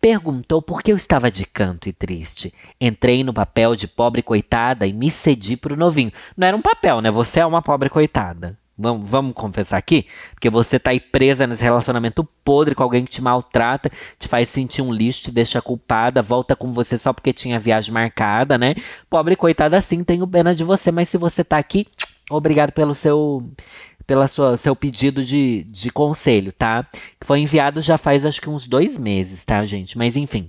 Perguntou 0.00 0.62
por 0.62 0.82
que 0.82 0.92
eu 0.92 0.96
estava 0.96 1.30
de 1.30 1.44
canto 1.44 1.86
e 1.86 1.92
triste. 1.92 2.54
Entrei 2.80 3.22
no 3.22 3.34
papel 3.34 3.76
de 3.76 3.86
pobre 3.86 4.22
coitada 4.22 4.86
e 4.86 4.94
me 4.94 5.10
cedi 5.10 5.58
pro 5.58 5.76
novinho. 5.76 6.10
Não 6.34 6.46
era 6.46 6.56
um 6.56 6.62
papel, 6.62 7.02
né? 7.02 7.10
Você 7.10 7.40
é 7.40 7.44
uma 7.44 7.60
pobre 7.60 7.90
coitada. 7.90 8.58
Vamos, 8.78 9.10
vamos 9.10 9.34
confessar 9.34 9.76
aqui? 9.76 10.06
Porque 10.32 10.48
você 10.48 10.78
tá 10.78 10.90
aí 10.90 10.98
presa 10.98 11.46
nesse 11.46 11.62
relacionamento 11.62 12.24
podre 12.42 12.74
com 12.74 12.82
alguém 12.82 13.04
que 13.04 13.10
te 13.10 13.20
maltrata, 13.20 13.90
te 14.18 14.26
faz 14.26 14.48
sentir 14.48 14.80
um 14.80 14.90
lixo, 14.90 15.24
te 15.24 15.30
deixa 15.30 15.60
culpada, 15.60 16.22
volta 16.22 16.56
com 16.56 16.72
você 16.72 16.96
só 16.96 17.12
porque 17.12 17.30
tinha 17.30 17.60
viagem 17.60 17.92
marcada, 17.92 18.56
né? 18.56 18.74
Pobre 19.10 19.36
coitada, 19.36 19.78
sim, 19.82 20.02
tenho 20.02 20.26
pena 20.26 20.54
de 20.54 20.64
você, 20.64 20.90
mas 20.90 21.10
se 21.10 21.18
você 21.18 21.44
tá 21.44 21.58
aqui, 21.58 21.86
obrigado 22.30 22.72
pelo 22.72 22.94
seu 22.94 23.46
pela 24.10 24.26
seu 24.56 24.74
pedido 24.74 25.24
de, 25.24 25.62
de 25.70 25.88
conselho, 25.88 26.50
tá? 26.50 26.84
Foi 27.20 27.38
enviado 27.38 27.80
já 27.80 27.96
faz 27.96 28.26
acho 28.26 28.40
que 28.40 28.50
uns 28.50 28.66
dois 28.66 28.98
meses, 28.98 29.44
tá, 29.44 29.64
gente? 29.64 29.96
Mas 29.96 30.16
enfim. 30.16 30.48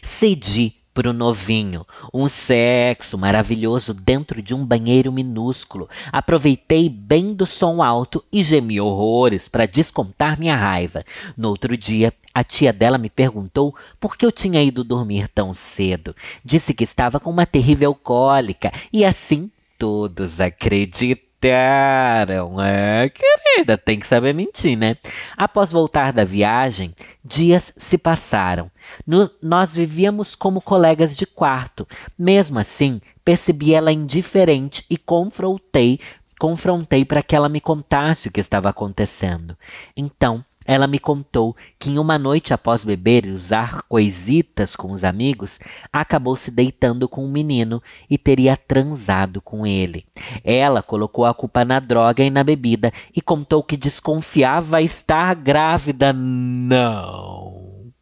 Cedi 0.00 0.72
pro 0.94 1.12
novinho. 1.12 1.84
Um 2.12 2.28
sexo 2.28 3.18
maravilhoso 3.18 3.92
dentro 3.92 4.40
de 4.40 4.54
um 4.54 4.64
banheiro 4.64 5.10
minúsculo. 5.10 5.88
Aproveitei 6.12 6.88
bem 6.88 7.34
do 7.34 7.44
som 7.44 7.82
alto 7.82 8.24
e 8.32 8.40
gemi 8.40 8.80
horrores 8.80 9.48
para 9.48 9.66
descontar 9.66 10.38
minha 10.38 10.54
raiva. 10.54 11.04
No 11.36 11.48
outro 11.48 11.76
dia, 11.76 12.14
a 12.32 12.44
tia 12.44 12.72
dela 12.72 12.98
me 12.98 13.10
perguntou 13.10 13.74
por 13.98 14.16
que 14.16 14.24
eu 14.24 14.30
tinha 14.30 14.62
ido 14.62 14.84
dormir 14.84 15.26
tão 15.26 15.52
cedo. 15.52 16.14
Disse 16.44 16.72
que 16.72 16.84
estava 16.84 17.18
com 17.18 17.30
uma 17.30 17.46
terrível 17.46 17.96
cólica 17.96 18.72
e 18.92 19.04
assim 19.04 19.50
todos 19.76 20.40
acreditam 20.40 21.33
É, 21.48 23.10
querida, 23.10 23.76
tem 23.76 23.98
que 23.98 24.06
saber 24.06 24.32
mentir, 24.32 24.76
né? 24.76 24.96
Após 25.36 25.70
voltar 25.70 26.12
da 26.12 26.24
viagem, 26.24 26.94
dias 27.24 27.72
se 27.76 27.98
passaram. 27.98 28.70
No, 29.06 29.30
nós 29.42 29.74
vivíamos 29.74 30.34
como 30.34 30.60
colegas 30.60 31.16
de 31.16 31.26
quarto. 31.26 31.86
Mesmo 32.18 32.58
assim, 32.58 33.00
percebi 33.24 33.74
ela 33.74 33.92
indiferente 33.92 34.84
e 34.88 34.96
confrontei, 34.96 35.98
confrontei 36.38 37.04
para 37.04 37.22
que 37.22 37.34
ela 37.34 37.48
me 37.48 37.60
contasse 37.60 38.28
o 38.28 38.32
que 38.32 38.40
estava 38.40 38.68
acontecendo. 38.68 39.56
Então, 39.96 40.44
ela 40.64 40.86
me 40.86 40.98
contou 40.98 41.56
que 41.78 41.90
em 41.90 41.98
uma 41.98 42.18
noite 42.18 42.54
após 42.54 42.84
beber 42.84 43.26
e 43.26 43.30
usar 43.30 43.82
coisitas 43.82 44.74
com 44.74 44.90
os 44.90 45.04
amigos, 45.04 45.60
acabou 45.92 46.36
se 46.36 46.50
deitando 46.50 47.08
com 47.08 47.24
um 47.24 47.30
menino 47.30 47.82
e 48.08 48.16
teria 48.16 48.56
transado 48.56 49.40
com 49.40 49.66
ele. 49.66 50.06
Ela 50.42 50.82
colocou 50.82 51.24
a 51.24 51.34
culpa 51.34 51.64
na 51.64 51.80
droga 51.80 52.22
e 52.24 52.30
na 52.30 52.42
bebida 52.42 52.92
e 53.14 53.20
contou 53.20 53.62
que 53.62 53.76
desconfiava 53.76 54.80
estar 54.80 55.34
grávida. 55.34 56.12
Não. 56.12 57.92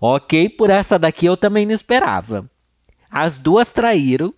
Ok, 0.00 0.48
por 0.50 0.70
essa 0.70 0.98
daqui 0.98 1.26
eu 1.26 1.36
também 1.36 1.66
não 1.66 1.74
esperava. 1.74 2.48
As 3.10 3.38
duas 3.38 3.70
traíram 3.72 4.32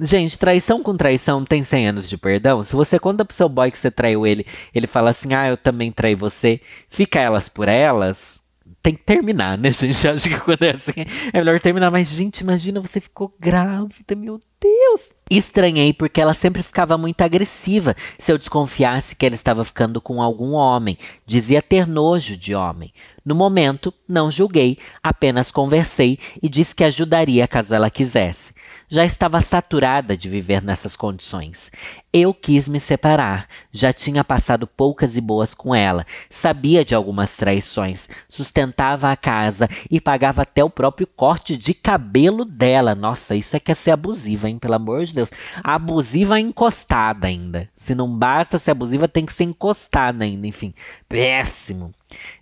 Gente, 0.00 0.38
traição 0.38 0.82
com 0.82 0.96
traição 0.96 1.44
tem 1.44 1.62
100 1.62 1.88
anos 1.88 2.08
de 2.08 2.16
perdão. 2.16 2.62
Se 2.62 2.74
você 2.74 2.98
conta 2.98 3.24
pro 3.24 3.34
seu 3.34 3.48
boy 3.48 3.70
que 3.70 3.78
você 3.78 3.90
traiu 3.90 4.26
ele, 4.26 4.44
ele 4.74 4.86
fala 4.86 5.10
assim: 5.10 5.34
ah, 5.34 5.48
eu 5.48 5.56
também 5.56 5.92
traí 5.92 6.14
você, 6.14 6.60
fica 6.88 7.20
elas 7.20 7.48
por 7.48 7.68
elas, 7.68 8.42
tem 8.84 8.94
que 8.94 9.02
terminar, 9.02 9.56
né, 9.56 9.72
gente? 9.72 10.06
Acho 10.06 10.28
que 10.28 10.38
quando 10.38 10.62
é 10.62 10.72
assim, 10.72 11.06
é 11.32 11.38
melhor 11.38 11.58
terminar. 11.58 11.90
Mas, 11.90 12.08
gente, 12.08 12.40
imagina, 12.40 12.80
você 12.80 13.00
ficou 13.00 13.34
grávida, 13.40 14.14
meu 14.14 14.38
Deus. 14.60 15.12
Estranhei 15.30 15.94
porque 15.94 16.20
ela 16.20 16.34
sempre 16.34 16.62
ficava 16.62 16.98
muito 16.98 17.22
agressiva 17.22 17.96
se 18.18 18.30
eu 18.30 18.36
desconfiasse 18.36 19.16
que 19.16 19.24
ela 19.24 19.34
estava 19.34 19.64
ficando 19.64 20.02
com 20.02 20.20
algum 20.20 20.52
homem. 20.52 20.98
Dizia 21.26 21.62
ter 21.62 21.86
nojo 21.86 22.36
de 22.36 22.54
homem. 22.54 22.92
No 23.24 23.34
momento, 23.34 23.92
não 24.06 24.30
julguei, 24.30 24.76
apenas 25.02 25.50
conversei 25.50 26.18
e 26.42 26.48
disse 26.48 26.74
que 26.74 26.84
ajudaria 26.84 27.48
caso 27.48 27.74
ela 27.74 27.88
quisesse. 27.88 28.52
Já 28.86 29.04
estava 29.06 29.40
saturada 29.40 30.14
de 30.14 30.28
viver 30.28 30.62
nessas 30.62 30.94
condições. 30.94 31.72
Eu 32.16 32.32
quis 32.32 32.68
me 32.68 32.78
separar. 32.78 33.48
Já 33.72 33.92
tinha 33.92 34.22
passado 34.22 34.68
poucas 34.68 35.16
e 35.16 35.20
boas 35.20 35.52
com 35.52 35.74
ela. 35.74 36.06
Sabia 36.30 36.84
de 36.84 36.94
algumas 36.94 37.36
traições. 37.36 38.08
Sustentava 38.28 39.10
a 39.10 39.16
casa 39.16 39.68
e 39.90 40.00
pagava 40.00 40.42
até 40.42 40.62
o 40.62 40.70
próprio 40.70 41.08
corte 41.08 41.56
de 41.56 41.74
cabelo 41.74 42.44
dela. 42.44 42.94
Nossa, 42.94 43.34
isso 43.34 43.56
é 43.56 43.58
que 43.58 43.72
é 43.72 43.74
ser 43.74 43.90
abusiva, 43.90 44.48
hein? 44.48 44.60
Pelo 44.60 44.74
amor 44.74 45.04
de 45.04 45.12
Deus. 45.12 45.30
Abusiva 45.60 46.38
encostada 46.38 47.26
ainda. 47.26 47.68
Se 47.74 47.96
não 47.96 48.08
basta 48.08 48.58
ser 48.58 48.70
abusiva, 48.70 49.08
tem 49.08 49.26
que 49.26 49.34
ser 49.34 49.42
encostada 49.42 50.22
ainda. 50.22 50.46
Enfim, 50.46 50.72
péssimo. 51.08 51.92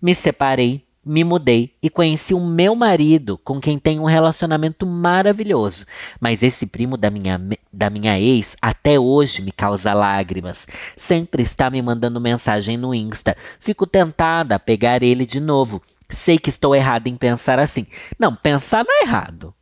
Me 0.02 0.14
separei, 0.14 0.84
me 1.04 1.24
mudei 1.24 1.74
e 1.82 1.90
conheci 1.90 2.32
o 2.32 2.40
meu 2.40 2.74
marido, 2.76 3.36
com 3.38 3.60
quem 3.60 3.78
tenho 3.78 4.02
um 4.02 4.06
relacionamento 4.06 4.86
maravilhoso. 4.86 5.84
Mas 6.20 6.42
esse 6.42 6.66
primo 6.66 6.96
da 6.96 7.10
minha, 7.10 7.40
da 7.72 7.90
minha 7.90 8.18
ex 8.20 8.56
até 8.62 8.98
hoje 8.98 9.42
me 9.42 9.50
causa 9.50 9.92
lágrimas. 9.92 10.66
Sempre 10.96 11.42
está 11.42 11.68
me 11.68 11.82
mandando 11.82 12.20
mensagem 12.20 12.76
no 12.76 12.94
Insta. 12.94 13.36
Fico 13.58 13.86
tentada 13.86 14.54
a 14.54 14.60
pegar 14.60 15.02
ele 15.02 15.26
de 15.26 15.40
novo. 15.40 15.82
Sei 16.08 16.38
que 16.38 16.50
estou 16.50 16.74
errada 16.74 17.08
em 17.08 17.16
pensar 17.16 17.58
assim. 17.58 17.86
Não, 18.18 18.34
pensar 18.34 18.84
não 18.84 19.00
é 19.00 19.02
errado. 19.02 19.54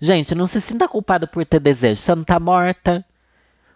Gente, 0.00 0.34
não 0.34 0.46
se 0.46 0.60
sinta 0.60 0.88
culpada 0.88 1.26
por 1.26 1.44
ter 1.46 1.60
desejo. 1.60 2.02
Você 2.02 2.14
não 2.14 2.24
tá 2.24 2.40
morta. 2.40 3.04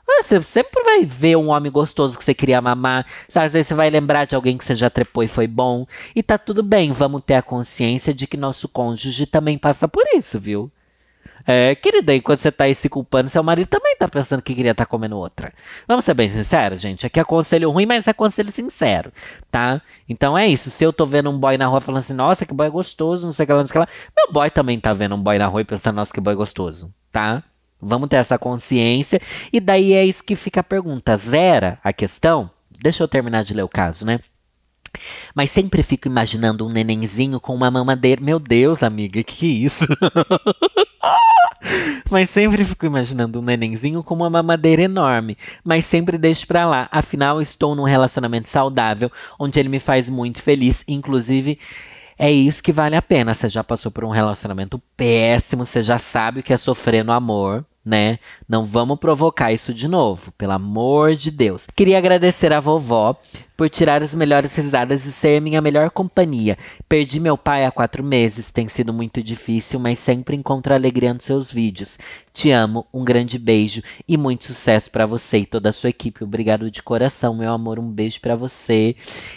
Você 0.09 0.42
sempre 0.42 0.83
vai 0.83 1.05
ver 1.05 1.37
um 1.37 1.49
homem 1.49 1.71
gostoso 1.71 2.16
que 2.16 2.25
você 2.25 2.35
queria 2.35 2.61
mamar. 2.61 3.07
Às 3.35 3.53
vezes 3.53 3.68
você 3.68 3.75
vai 3.75 3.90
lembrar 3.90 4.25
de 4.25 4.35
alguém 4.35 4.57
que 4.57 4.64
você 4.64 4.75
já 4.75 4.88
trepou 4.88 5.23
e 5.23 5.29
foi 5.29 5.47
bom. 5.47 5.87
E 6.16 6.23
tá 6.23 6.38
tudo 6.38 6.62
bem, 6.62 6.92
vamos 6.92 7.23
ter 7.25 7.35
a 7.35 7.42
consciência 7.42 8.12
de 8.12 8.27
que 8.27 8.37
nosso 8.37 8.68
cônjuge 8.68 9.27
também 9.27 9.59
passa 9.59 9.87
por 9.87 10.05
isso, 10.14 10.40
viu? 10.40 10.71
É, 11.47 11.75
querida, 11.75 12.14
enquanto 12.14 12.40
você 12.40 12.53
tá 12.53 12.64
aí 12.64 12.75
se 12.75 12.90
culpando, 12.90 13.31
seu 13.31 13.42
marido 13.42 13.68
também 13.68 13.97
tá 13.97 14.07
pensando 14.07 14.42
que 14.42 14.55
queria 14.55 14.73
estar 14.73 14.85
tá 14.85 14.90
comendo 14.90 15.16
outra. 15.16 15.51
Vamos 15.87 16.05
ser 16.05 16.12
bem 16.12 16.29
sinceros, 16.29 16.79
gente. 16.79 17.07
Aqui 17.07 17.18
é 17.18 17.25
conselho 17.25 17.71
ruim, 17.71 17.87
mas 17.87 18.07
é 18.07 18.12
conselho 18.12 18.53
sincero, 18.53 19.11
tá? 19.51 19.81
Então 20.07 20.37
é 20.37 20.47
isso. 20.47 20.68
Se 20.68 20.85
eu 20.85 20.92
tô 20.92 21.07
vendo 21.07 21.31
um 21.31 21.38
boy 21.38 21.57
na 21.57 21.66
rua 21.66 21.81
falando 21.81 22.01
assim, 22.01 22.12
nossa, 22.12 22.44
que 22.44 22.53
boy 22.53 22.68
gostoso, 22.68 23.27
não 23.27 23.33
sei 23.33 23.44
o 23.44 23.47
que 23.47 23.53
lá, 23.55 23.61
não 23.61 23.66
sei 23.66 23.71
o 23.71 23.73
que 23.73 23.79
lá. 23.79 23.88
Meu 24.14 24.31
boy 24.31 24.51
também 24.51 24.79
tá 24.79 24.92
vendo 24.92 25.14
um 25.14 25.23
boy 25.23 25.38
na 25.38 25.47
rua 25.47 25.62
e 25.62 25.64
pensando, 25.64 25.97
nossa, 25.97 26.12
que 26.12 26.21
boy 26.21 26.35
gostoso, 26.35 26.92
tá? 27.11 27.42
Vamos 27.81 28.09
ter 28.09 28.17
essa 28.17 28.38
consciência. 28.38 29.21
E 29.53 29.61
daí 29.61 29.93
é 29.93 30.05
isso 30.05 30.25
que 30.25 30.37
fica 30.37 30.61
a 30.61 30.64
pergunta. 30.64 31.17
Zera 31.17 31.79
a 31.83 31.93
questão? 31.93 32.51
Deixa 32.81 33.03
eu 33.03 33.09
terminar 33.09 33.45
de 33.45 33.55
ler 33.55 33.62
o 33.62 33.69
caso, 33.69 34.05
né? 34.05 34.21
Mas 35.35 35.51
sempre 35.51 35.83
fico 35.83 36.09
imaginando 36.09 36.67
um 36.67 36.71
nenenzinho 36.71 37.41
com 37.41 37.55
uma 37.55 37.71
mamadeira. 37.71 38.21
Meu 38.21 38.38
Deus, 38.38 38.83
amiga, 38.83 39.23
que, 39.23 39.47
é 39.47 39.49
isso? 39.49 39.87
Mas 42.11 42.31
sempre 42.31 42.64
fico 42.64 42.87
imaginando 42.87 43.41
um 43.41 43.43
nenenzinho 43.43 44.03
com 44.03 44.14
uma 44.14 44.31
mamadeira 44.31 44.83
enorme. 44.83 45.37
Mas 45.62 45.87
sempre 45.87 46.17
deixo 46.17 46.47
pra 46.47 46.67
lá. 46.67 46.88
Afinal, 46.91 47.41
estou 47.41 47.75
num 47.75 47.85
relacionamento 47.85 48.49
saudável, 48.49 49.11
onde 49.38 49.61
ele 49.61 49.69
me 49.69 49.81
faz 49.81 50.09
muito 50.09 50.43
feliz. 50.43 50.85
Inclusive, 50.88 51.59
é 52.19 52.31
isso 52.31 52.62
que 52.62 52.73
vale 52.73 52.97
a 52.97 53.03
pena. 53.03 53.35
Você 53.35 53.49
já 53.49 53.62
passou 53.62 53.93
por 53.93 54.05
um 54.05 54.11
relacionamento 54.11 54.81
péssimo, 54.97 55.64
você 55.64 55.83
já 55.83 55.99
sabe 55.99 56.41
o 56.41 56.43
que 56.43 56.53
é 56.53 56.57
sofrer 56.57 57.05
no 57.05 57.12
amor 57.12 57.64
né? 57.85 58.19
Não 58.49 58.64
vamos 58.64 58.99
provocar 58.99 59.53
isso 59.53 59.73
de 59.73 59.88
novo, 59.88 60.31
pelo 60.33 60.53
amor 60.53 61.14
de 61.14 61.31
Deus. 61.31 61.67
Queria 61.75 61.99
agradecer 61.99 62.53
a 62.53 62.61
vovó 62.61 63.17
por 63.57 63.69
tirar 63.69 64.03
as 64.03 64.14
melhores 64.14 64.55
risadas 64.55 65.05
e 65.05 65.11
ser 65.11 65.41
minha 65.41 65.61
melhor 65.61 65.91
companhia. 65.91 66.57
Perdi 66.88 67.19
meu 67.19 67.37
pai 67.37 67.64
há 67.64 67.71
quatro 67.71 68.05
meses, 68.05 68.53
tem 68.53 68.69
sido 68.69 68.93
muito 68.93 69.23
difícil, 69.23 69.81
mas 69.81 69.99
sempre 69.99 70.37
encontro 70.37 70.73
alegria 70.73 71.12
nos 71.12 71.25
seus 71.25 71.51
vídeos. 71.51 71.99
Te 72.33 72.51
amo, 72.51 72.87
um 72.95 73.03
grande 73.03 73.37
beijo 73.37 73.83
e 74.07 74.17
muito 74.17 74.47
sucesso 74.47 74.91
para 74.91 75.07
você 75.07 75.38
e 75.38 75.47
toda 75.47 75.71
a 75.71 75.73
sua 75.73 75.91
equipe. 75.91 76.23
Obrigado 76.23 76.71
de 76.71 76.83
coração, 76.83 77.35
meu 77.35 77.53
amor. 77.53 77.81
Um 77.81 77.91
beijo 77.91 78.21
para 78.21 78.37
você 78.37 78.95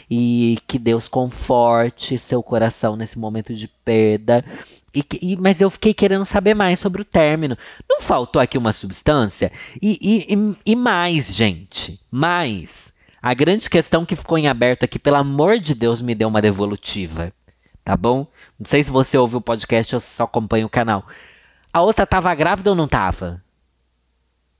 e 0.09 0.59
que 0.67 0.77
Deus 0.77 1.07
conforte 1.07 2.19
seu 2.19 2.43
coração 2.43 2.95
nesse 2.95 3.17
momento 3.17 3.55
de 3.55 3.67
perda 3.67 4.45
e, 4.93 5.05
e, 5.21 5.37
mas 5.37 5.61
eu 5.61 5.69
fiquei 5.69 5.93
querendo 5.93 6.25
saber 6.25 6.53
mais 6.53 6.79
sobre 6.79 7.01
o 7.01 7.05
término. 7.05 7.57
Não 7.89 8.01
faltou 8.01 8.41
aqui 8.41 8.57
uma 8.57 8.73
substância? 8.73 9.51
E, 9.81 10.27
e, 10.27 10.55
e, 10.65 10.75
mais, 10.75 11.33
gente, 11.33 11.99
mais. 12.11 12.93
A 13.21 13.33
grande 13.33 13.69
questão 13.69 14.05
que 14.05 14.15
ficou 14.15 14.37
em 14.37 14.47
aberto 14.47 14.83
aqui, 14.83 14.99
pelo 14.99 15.15
amor 15.15 15.59
de 15.59 15.73
Deus, 15.73 16.01
me 16.01 16.13
deu 16.13 16.27
uma 16.27 16.41
devolutiva. 16.41 17.31
Tá 17.83 17.95
bom? 17.95 18.27
Não 18.59 18.65
sei 18.65 18.83
se 18.83 18.91
você 18.91 19.17
ouviu 19.17 19.39
o 19.39 19.41
podcast 19.41 19.95
ou 19.95 20.01
só 20.01 20.23
acompanha 20.23 20.65
o 20.65 20.69
canal. 20.69 21.05
A 21.73 21.81
outra 21.81 22.05
tava 22.05 22.33
grávida 22.35 22.69
ou 22.69 22.75
não 22.75 22.87
tava? 22.87 23.41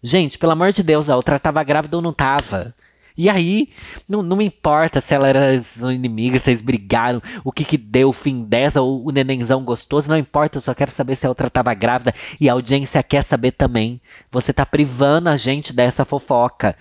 Gente, 0.02 0.38
pelo 0.38 0.54
amor 0.54 0.72
de 0.72 0.82
Deus, 0.82 1.10
a 1.10 1.16
outra 1.16 1.38
tava 1.38 1.64
grávida 1.64 1.98
ou 1.98 2.02
não 2.02 2.14
tava? 2.14 2.74
E 3.22 3.30
aí, 3.30 3.70
não, 4.10 4.24
não 4.24 4.42
importa 4.42 5.00
se 5.00 5.14
elas 5.14 5.78
eram 5.78 5.92
inimigas, 5.92 6.42
se 6.42 6.50
eles 6.50 6.60
brigaram, 6.60 7.22
o 7.44 7.52
que 7.52 7.64
que 7.64 7.78
deu 7.78 8.10
o 8.10 8.14
fim 8.14 8.44
dessa, 8.44 8.82
ou 8.82 9.08
o 9.08 9.12
nenenzão 9.12 9.64
gostoso, 9.64 10.10
não 10.10 10.18
importa, 10.18 10.58
eu 10.58 10.62
só 10.62 10.74
quero 10.74 10.90
saber 10.90 11.16
se 11.16 11.28
a 11.28 11.30
outra 11.30 11.48
tava 11.48 11.72
grávida 11.76 12.16
e 12.40 12.50
a 12.50 12.54
audiência 12.54 13.04
quer 13.04 13.24
saber 13.24 13.52
também. 13.52 14.02
Você 14.32 14.52
tá 14.52 14.66
privando 14.66 15.30
a 15.30 15.38
gente 15.38 15.72
dessa 15.72 16.04
fofoca. 16.04 16.76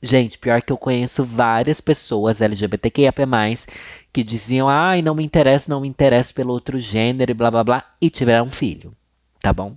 Gente, 0.00 0.38
pior 0.38 0.62
que 0.62 0.72
eu 0.72 0.78
conheço 0.78 1.22
várias 1.22 1.78
pessoas 1.78 2.40
LGBTQIA+, 2.40 3.12
que 4.10 4.24
diziam, 4.24 4.70
ai, 4.70 5.02
não 5.02 5.14
me 5.14 5.26
interessa, 5.26 5.70
não 5.70 5.82
me 5.82 5.88
interessa 5.88 6.32
pelo 6.32 6.54
outro 6.54 6.80
gênero 6.80 7.32
e 7.32 7.34
blá 7.34 7.50
blá 7.50 7.62
blá, 7.62 7.84
e 8.00 8.08
tiveram 8.08 8.46
um 8.46 8.50
filho, 8.50 8.94
tá 9.42 9.52
bom? 9.52 9.76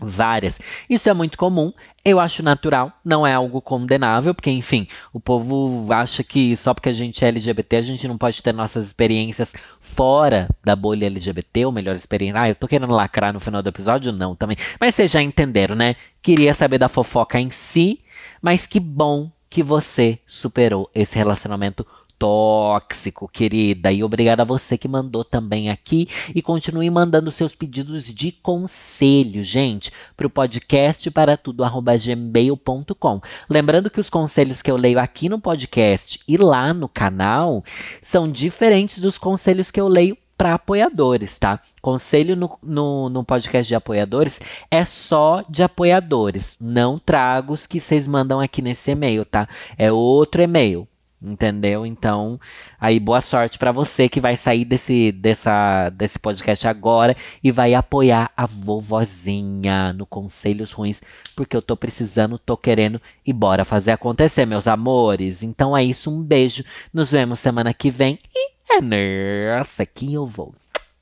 Várias. 0.00 0.58
Isso 0.88 1.08
é 1.08 1.14
muito 1.14 1.36
comum, 1.36 1.72
eu 2.04 2.18
acho 2.18 2.42
natural, 2.42 2.92
não 3.04 3.26
é 3.26 3.34
algo 3.34 3.60
condenável, 3.60 4.34
porque, 4.34 4.50
enfim, 4.50 4.88
o 5.12 5.20
povo 5.20 5.86
acha 5.92 6.24
que 6.24 6.56
só 6.56 6.72
porque 6.72 6.88
a 6.88 6.92
gente 6.92 7.24
é 7.24 7.28
LGBT 7.28 7.76
a 7.76 7.82
gente 7.82 8.08
não 8.08 8.16
pode 8.16 8.42
ter 8.42 8.52
nossas 8.52 8.86
experiências 8.86 9.54
fora 9.80 10.48
da 10.64 10.74
bolha 10.74 11.06
LGBT, 11.06 11.66
ou 11.66 11.72
melhor, 11.72 11.94
experiência. 11.94 12.40
Ah, 12.40 12.48
eu 12.48 12.54
tô 12.54 12.66
querendo 12.66 12.92
lacrar 12.92 13.32
no 13.32 13.40
final 13.40 13.62
do 13.62 13.68
episódio? 13.68 14.12
Não, 14.12 14.34
também. 14.34 14.56
Mas 14.80 14.94
vocês 14.94 15.10
já 15.10 15.20
entenderam, 15.20 15.74
né? 15.74 15.96
Queria 16.22 16.54
saber 16.54 16.78
da 16.78 16.88
fofoca 16.88 17.38
em 17.38 17.50
si, 17.50 18.00
mas 18.40 18.66
que 18.66 18.80
bom 18.80 19.30
que 19.50 19.62
você 19.62 20.18
superou 20.26 20.88
esse 20.94 21.16
relacionamento 21.16 21.84
tóxico, 22.20 23.26
querida. 23.26 23.90
E 23.90 24.04
obrigada 24.04 24.42
a 24.42 24.44
você 24.44 24.76
que 24.76 24.86
mandou 24.86 25.24
também 25.24 25.70
aqui 25.70 26.06
e 26.34 26.42
continue 26.42 26.90
mandando 26.90 27.32
seus 27.32 27.54
pedidos 27.54 28.04
de 28.04 28.30
conselho, 28.30 29.42
gente, 29.42 29.90
para 30.14 30.26
o 30.26 30.30
podcast 30.30 31.10
para 31.10 31.38
tudo 31.38 31.64
gmail.com. 31.64 33.22
Lembrando 33.48 33.88
que 33.88 33.98
os 33.98 34.10
conselhos 34.10 34.60
que 34.60 34.70
eu 34.70 34.76
leio 34.76 35.00
aqui 35.00 35.30
no 35.30 35.40
podcast 35.40 36.20
e 36.28 36.36
lá 36.36 36.74
no 36.74 36.88
canal 36.90 37.64
são 38.02 38.30
diferentes 38.30 38.98
dos 38.98 39.16
conselhos 39.16 39.70
que 39.70 39.80
eu 39.80 39.88
leio 39.88 40.16
para 40.36 40.54
apoiadores, 40.54 41.38
tá? 41.38 41.60
Conselho 41.80 42.36
no, 42.36 42.58
no, 42.62 43.08
no, 43.08 43.24
podcast 43.24 43.66
de 43.66 43.74
apoiadores 43.74 44.40
é 44.70 44.84
só 44.84 45.42
de 45.48 45.62
apoiadores. 45.62 46.58
Não 46.60 46.98
trago 46.98 47.54
os 47.54 47.66
que 47.66 47.80
vocês 47.80 48.06
mandam 48.06 48.40
aqui 48.40 48.60
nesse 48.60 48.90
e-mail, 48.90 49.24
tá? 49.24 49.48
É 49.76 49.90
outro 49.90 50.42
e-mail. 50.42 50.86
Entendeu? 51.22 51.84
Então, 51.84 52.40
aí 52.80 52.98
boa 52.98 53.20
sorte 53.20 53.58
para 53.58 53.72
você 53.72 54.08
que 54.08 54.20
vai 54.20 54.38
sair 54.38 54.64
desse, 54.64 55.12
dessa, 55.12 55.90
desse 55.90 56.18
podcast 56.18 56.66
agora 56.66 57.14
e 57.44 57.52
vai 57.52 57.74
apoiar 57.74 58.30
a 58.34 58.46
vovozinha 58.46 59.92
no 59.92 60.06
Conselhos 60.06 60.72
Ruins, 60.72 61.02
porque 61.36 61.54
eu 61.54 61.60
tô 61.60 61.76
precisando, 61.76 62.38
tô 62.38 62.56
querendo 62.56 63.00
e 63.26 63.34
bora 63.34 63.66
fazer 63.66 63.92
acontecer, 63.92 64.46
meus 64.46 64.66
amores. 64.66 65.42
Então 65.42 65.76
é 65.76 65.84
isso, 65.84 66.10
um 66.10 66.22
beijo. 66.22 66.64
Nos 66.92 67.10
vemos 67.10 67.38
semana 67.38 67.74
que 67.74 67.90
vem 67.90 68.18
e 68.34 68.52
é 68.72 68.80
nessa 68.80 69.84
que 69.84 70.14
eu 70.14 70.26
vou. 70.26 70.54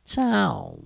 Tchau. 0.05 0.79